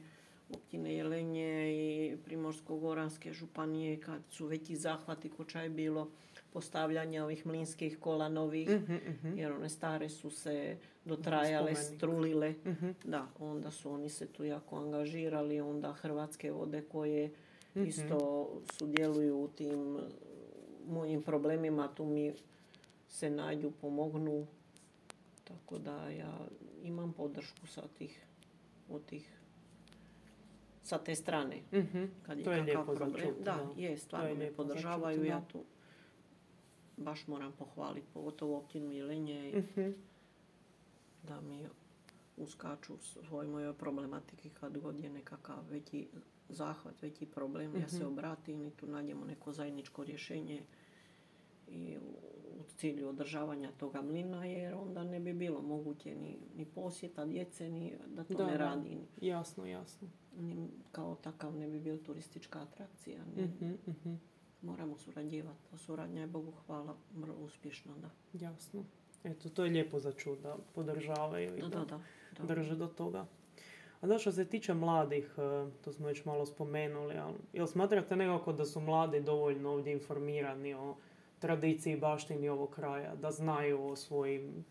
općine 0.54 0.94
Jelenje 0.94 1.74
i 1.74 2.18
Primorsko-Goranske 2.26 3.34
županije 3.34 4.00
kad 4.00 4.22
su 4.30 4.46
veći 4.46 4.76
zahvati 4.76 5.30
koča 5.30 5.62
je 5.62 5.70
bilo 5.70 6.10
postavljanja 6.54 7.24
ovih 7.24 7.46
mlinskih 7.46 8.00
kola 8.00 8.30
novih, 8.30 8.70
mhm, 8.70 8.94
mhm. 8.94 9.38
jer 9.38 9.52
one 9.52 9.70
stare 9.70 10.10
su 10.10 10.30
se 10.30 10.78
dotrajale, 11.06 11.76
strulile. 11.76 12.54
Mhm. 12.66 12.90
Da, 13.04 13.28
onda 13.40 13.72
su 13.72 13.92
oni 13.92 14.10
se 14.10 14.28
tu 14.28 14.44
jako 14.44 14.76
angažirali, 14.76 15.62
onda 15.62 15.94
Hrvatske 15.94 16.52
vode 16.52 16.82
koje 16.82 17.32
isto 17.76 18.50
sudjeluju 18.78 19.38
u 19.38 19.48
tim 19.48 19.98
mojim 20.88 21.22
problemima, 21.22 21.88
tu 21.96 22.06
mi 22.06 22.34
se 23.08 23.30
nađu, 23.30 23.72
pomognu. 23.82 24.48
Tako 25.44 25.78
da 25.78 26.10
ja 26.10 26.48
imam 26.84 27.14
podršku 27.14 27.68
sa 27.68 27.82
tih, 27.98 28.22
od 28.90 29.06
tih 29.06 29.36
sa 30.86 30.98
te 30.98 31.16
strane. 31.16 31.62
Mm-hmm. 31.74 32.12
Kad 32.24 32.38
je 32.38 32.44
to 32.44 32.52
je 32.52 32.64
lijepo 32.64 32.96
problem. 32.96 33.30
da, 33.44 33.58
no. 33.58 33.74
je, 33.78 33.98
stvarno 33.98 34.36
me 34.36 34.52
podržavaju. 34.52 35.26
ja 35.26 35.42
tu 35.52 35.64
baš 36.98 37.28
moram 37.28 37.52
pohvaliti, 37.52 38.08
pogotovo 38.14 38.58
općinu 38.58 38.92
Jelenje 38.92 39.54
mm-hmm. 39.56 39.96
da 41.24 41.42
mi 41.42 41.68
uskaču 42.38 42.98
svoj 42.98 43.48
mojoj 43.48 43.74
problematiki 43.74 44.50
kad 44.50 44.78
god 44.78 45.00
je 45.00 45.10
nekakav 45.10 45.58
veći 45.70 46.08
zahvat, 46.50 47.02
veći 47.02 47.26
problem, 47.26 47.68
mm-hmm. 47.68 47.82
ja 47.82 47.90
se 47.90 48.04
mhm. 48.04 48.08
obratim 48.08 48.62
i 48.62 48.72
tu 48.72 48.88
nađemo 48.88 49.26
neko 49.26 49.52
zajedničko 49.52 50.04
rješenje 50.04 50.62
i 51.68 51.98
cilju 52.72 53.10
održavanja 53.10 53.72
toga 53.72 54.02
mlina 54.02 54.46
jer 54.46 54.74
onda 54.74 55.04
ne 55.04 55.20
bi 55.20 55.34
bilo 55.34 55.62
moguće 55.62 56.16
ni, 56.16 56.38
ni 56.56 56.66
posjeta 56.66 57.26
djece 57.26 57.70
ni 57.70 57.94
da 58.08 58.24
to 58.24 58.34
da, 58.34 58.46
ne 58.46 58.58
radi. 58.58 58.98
Jasno, 59.22 59.66
jasno. 59.66 60.08
Ni, 60.40 60.70
kao 60.92 61.16
takav 61.16 61.56
ne 61.56 61.68
bi 61.68 61.80
bio 61.80 61.98
turistička 61.98 62.62
atrakcija. 62.62 63.24
uh 63.38 64.18
Moramo 64.62 64.98
surađivati. 64.98 65.68
A 65.72 65.78
suradnja 65.78 66.22
je 66.22 66.28
Bogu 66.28 66.54
hvala 66.66 66.96
vrlo 67.16 67.36
uspješna. 67.36 67.94
Da. 67.98 68.10
Jasno. 68.46 68.84
Eto, 69.24 69.50
to 69.50 69.66
je 69.66 69.72
lijepo 69.72 70.00
za 70.00 70.12
čud 70.12 70.40
da 70.40 70.58
podržavaju 70.76 71.58
i 71.58 71.62
da, 71.62 71.68
da, 71.68 72.00
da, 72.38 72.46
drže 72.46 72.76
do 72.76 72.88
toga. 72.88 73.26
A 74.02 74.08
da 74.08 74.18
što 74.18 74.32
se 74.32 74.46
tiče 74.46 74.74
mladih, 74.74 75.36
e, 75.38 75.72
to 75.82 75.92
smo 75.92 76.08
već 76.08 76.26
malo 76.26 76.46
spomenuli, 76.46 77.18
ali 77.18 77.36
jel 77.54 77.68
smatrate 77.68 78.16
nekako 78.16 78.54
da 78.54 78.66
su 78.66 78.80
mladi 78.80 79.22
dovoljno 79.22 79.72
ovdje 79.72 79.94
informirani 79.94 80.74
o 80.74 80.96
tradiciji 81.46 81.98
baštini 81.98 82.50
ovog 82.50 82.70
kraja, 82.70 83.16
da 83.16 83.32
znaju 83.32 83.86
o 83.86 83.96
svojim 83.96 84.66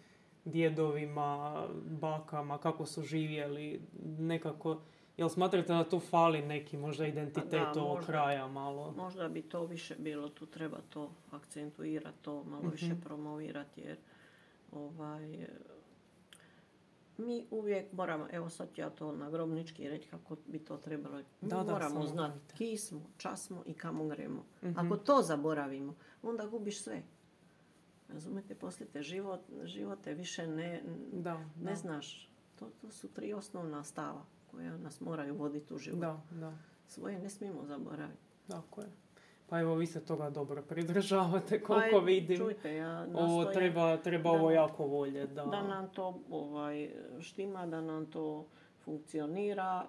djedovima, 0.44 1.62
bakama, 2.00 2.58
kako 2.58 2.86
su 2.86 3.02
živjeli, 3.02 3.80
nekako 4.18 4.80
Jel 5.16 5.28
smatrate 5.28 5.72
da 5.72 5.88
tu 5.88 6.00
fali 6.00 6.42
neki 6.42 6.76
možda 6.76 7.06
identitet 7.06 7.76
ovog 7.76 7.98
kraja 8.06 8.48
malo? 8.48 8.94
Možda 8.96 9.28
bi 9.28 9.42
to 9.42 9.66
više 9.66 9.94
bilo, 9.98 10.28
tu 10.28 10.46
treba 10.46 10.78
to 10.88 11.10
akcentuirati, 11.30 12.18
to 12.22 12.44
malo 12.44 12.68
više 12.68 12.86
mhm. 12.86 13.00
promovirati 13.00 13.80
jer 13.80 13.96
ovaj, 14.72 15.46
mi 17.16 17.46
uvijek 17.50 17.92
moramo, 17.92 18.26
evo 18.32 18.50
sad 18.50 18.68
ja 18.76 18.90
to 18.90 19.12
na 19.12 19.30
grobnički 19.30 19.88
reći 19.88 20.08
kako 20.08 20.36
bi 20.46 20.58
to 20.58 20.76
trebalo. 20.76 21.18
Mi 21.40 21.48
da, 21.48 21.62
moramo 21.62 22.06
znati 22.06 22.54
ki 22.54 22.76
smo, 22.76 23.00
čas 23.16 23.46
smo 23.46 23.62
i 23.66 23.74
kamo 23.74 24.06
gremo. 24.06 24.44
Mhm. 24.62 24.78
Ako 24.78 24.96
to 24.96 25.22
zaboravimo, 25.22 25.94
onda 26.24 26.46
gubiš 26.46 26.82
sve. 26.82 27.02
Razumete, 28.08 28.54
poslije 28.54 28.88
te 28.88 29.02
život, 29.02 29.40
živote 29.64 30.14
više 30.14 30.46
ne, 30.46 30.82
da, 31.12 31.44
ne 31.60 31.76
znaš. 31.76 32.30
To, 32.58 32.70
to 32.80 32.90
su 32.90 33.08
tri 33.08 33.32
osnovna 33.32 33.84
stava 33.84 34.24
koja 34.50 34.76
nas 34.76 35.00
moraju 35.00 35.34
voditi 35.34 35.74
u 35.74 35.78
život. 35.78 36.00
Da, 36.00 36.20
da. 36.30 36.52
Svoje 36.86 37.18
ne 37.18 37.30
smijemo 37.30 37.64
zaboraviti. 37.66 38.22
Tako 38.48 38.80
je. 38.80 38.86
Pa 39.48 39.60
evo, 39.60 39.74
vi 39.74 39.86
se 39.86 40.04
toga 40.04 40.30
dobro 40.30 40.62
pridržavate, 40.62 41.60
pa 41.60 41.66
koliko 41.66 41.98
pa, 41.98 42.04
vidim. 42.04 42.36
Čujte, 42.36 42.74
ja 42.74 43.06
ovo 43.14 43.44
treba, 43.44 43.96
treba 43.96 44.30
ovo 44.30 44.50
jako 44.50 44.86
volje. 44.86 45.26
Da. 45.26 45.44
da 45.44 45.62
nam 45.62 45.88
to 45.88 46.20
ovaj, 46.30 46.90
štima, 47.20 47.66
da 47.66 47.80
nam 47.80 48.06
to 48.06 48.46
funkcionira. 48.84 49.86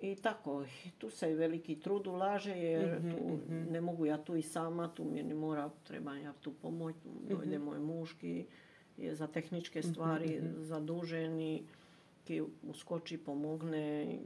I 0.00 0.14
tako, 0.14 0.64
tu 0.98 1.10
se 1.10 1.34
veliki 1.34 1.80
trud 1.80 2.06
ulaže 2.06 2.52
jer 2.52 3.00
mhm, 3.00 3.10
tu 3.10 3.16
mhm. 3.16 3.72
ne 3.72 3.80
mogu 3.80 4.06
ja 4.06 4.24
tu 4.24 4.36
i 4.36 4.42
sama, 4.42 4.88
tu 4.88 5.04
mi 5.04 5.34
mora, 5.34 5.70
treba 5.84 6.14
ja 6.14 6.32
tu 6.32 6.52
pomoć, 6.52 6.94
dojde 7.04 7.58
mhm. 7.58 7.64
moj 7.64 7.78
muški, 7.78 8.46
je 8.96 9.14
za 9.14 9.26
tehničke 9.26 9.82
stvari 9.82 10.40
zadužen 10.58 11.40
i 11.40 11.62
ki 12.24 12.42
uskoči, 12.62 13.18
pomogne. 13.18 14.18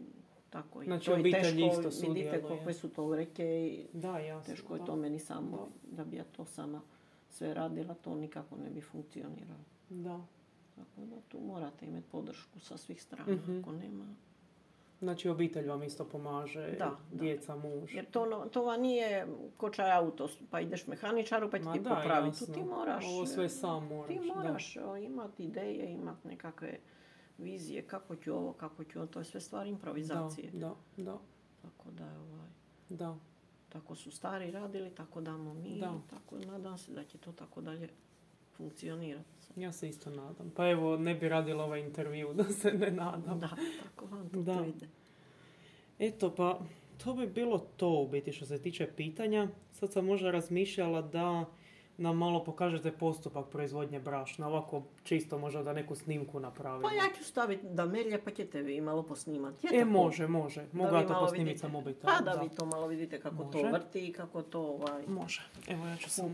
Tako, 0.50 0.84
znači, 0.84 1.06
to 1.06 1.16
je 1.16 1.30
teško, 1.30 2.08
vidite 2.12 2.42
koliko 2.42 2.72
su 2.72 2.88
to 2.88 3.14
reke 3.14 3.44
i 3.66 3.86
da, 3.92 4.18
jasno, 4.18 4.54
teško 4.54 4.74
je 4.74 4.84
to 4.84 4.96
meni 4.96 5.18
samo 5.18 5.68
da. 5.90 6.04
bi 6.04 6.16
ja 6.16 6.24
to 6.24 6.44
sama 6.44 6.80
sve 7.28 7.54
radila, 7.54 7.94
to 7.94 8.14
nikako 8.14 8.56
ne 8.56 8.70
bi 8.70 8.80
funkcioniralo. 8.80 9.64
Da. 9.88 10.20
Tako 10.74 11.06
da 11.06 11.16
tu 11.28 11.40
morate 11.40 11.86
imati 11.86 12.06
podršku 12.10 12.60
sa 12.60 12.76
svih 12.76 13.02
strana, 13.02 13.38
ako 13.60 13.72
nema. 13.72 14.04
Znači 15.00 15.28
obitelj 15.28 15.66
vam 15.66 15.82
isto 15.82 16.04
pomaže, 16.04 16.76
da, 16.78 16.96
djeca, 17.12 17.56
muž. 17.56 17.94
Jer 17.94 18.10
to, 18.10 18.48
to 18.52 18.62
vam 18.62 18.80
nije 18.80 19.26
kočaj 19.56 19.92
auto, 19.92 20.28
pa 20.50 20.60
ideš 20.60 20.86
mehaničaru 20.86 21.50
pa 21.50 21.58
ti 21.58 21.64
popravi. 21.84 22.30
Tu 22.38 22.52
ti 22.52 22.64
moraš, 22.64 23.04
Ovo 23.06 23.26
sve 23.26 23.48
sam 23.48 23.86
moraš. 23.86 24.08
Ti 24.08 24.20
moraš 24.36 24.76
imati 25.04 25.44
ideje, 25.44 25.92
imati 25.92 26.28
nekakve 26.28 26.78
vizije 27.38 27.82
kako 27.82 28.16
ću 28.16 28.34
ovo, 28.34 28.52
kako 28.52 28.84
ću 28.84 28.98
ovo, 28.98 29.06
to 29.06 29.18
je 29.18 29.24
sve 29.24 29.40
stvar 29.40 29.66
improvizacije. 29.66 30.50
Da, 30.52 30.74
da, 30.96 31.18
Tako 31.62 31.90
da 31.90 32.04
je 32.04 32.18
ovaj... 32.18 32.48
Da. 32.88 33.16
Tako 33.68 33.94
su 33.94 34.10
stari 34.10 34.50
radili, 34.50 34.90
tako 34.90 35.20
damo 35.20 35.54
mi. 35.54 35.78
Da. 35.80 35.94
Tako 36.10 36.38
nadam 36.38 36.78
se 36.78 36.92
da 36.92 37.04
će 37.04 37.18
to 37.18 37.32
tako 37.32 37.60
dalje 37.60 37.88
funkcionirati. 38.60 39.28
Ja 39.56 39.72
se 39.72 39.88
isto 39.88 40.10
nadam. 40.10 40.50
Pa 40.56 40.68
evo, 40.70 40.96
ne 40.96 41.14
bi 41.14 41.28
radila 41.28 41.64
ovaj 41.64 41.80
intervju 41.80 42.34
da 42.38 42.44
se 42.44 42.72
ne 42.72 42.90
nadam. 42.90 43.40
Da, 43.40 43.50
tako 43.82 44.06
vam 44.06 44.28
to, 44.30 44.40
da. 44.40 44.64
ide. 44.66 44.88
Eto, 45.98 46.34
pa 46.34 46.60
to 47.04 47.14
bi 47.14 47.26
bilo 47.26 47.58
to 47.58 47.88
u 47.88 48.08
biti 48.08 48.32
što 48.32 48.46
se 48.46 48.62
tiče 48.62 48.88
pitanja. 48.96 49.48
Sad 49.72 49.92
sam 49.92 50.04
možda 50.04 50.30
razmišljala 50.30 51.02
da 51.02 51.44
nam 52.00 52.18
malo 52.18 52.44
pokažete 52.44 52.92
postupak 52.92 53.46
proizvodnje 53.48 54.00
brašna, 54.00 54.48
ovako 54.48 54.82
čisto 55.02 55.38
možda 55.38 55.62
da 55.62 55.72
neku 55.72 55.94
snimku 55.94 56.40
napravimo. 56.40 56.82
Pa 56.82 56.94
ja 56.94 57.04
ću 57.18 57.24
staviti 57.24 57.66
da 57.66 57.86
melje 57.86 58.20
pa 58.24 58.30
ćete 58.30 58.62
vi 58.62 58.80
malo 58.80 59.02
posnimati. 59.02 59.66
e, 59.72 59.84
može, 59.84 60.28
može. 60.28 60.66
Mogu 60.72 60.94
ja 60.94 61.06
to 61.06 61.20
posnimiti 61.20 61.58
sa 61.58 61.68
mobitelom. 61.68 62.16
Pa 62.18 62.24
da, 62.24 62.40
vi 62.40 62.48
to 62.48 62.66
malo 62.66 62.86
vidite 62.86 63.20
kako 63.20 63.44
to 63.44 63.62
vrti 63.72 64.06
i 64.06 64.12
kako 64.12 64.42
to 64.42 64.60
ovaj... 64.60 65.06
Može. 65.06 65.42
Evo 65.68 65.86
ja 65.86 65.96
ću 65.96 66.10
samo 66.10 66.28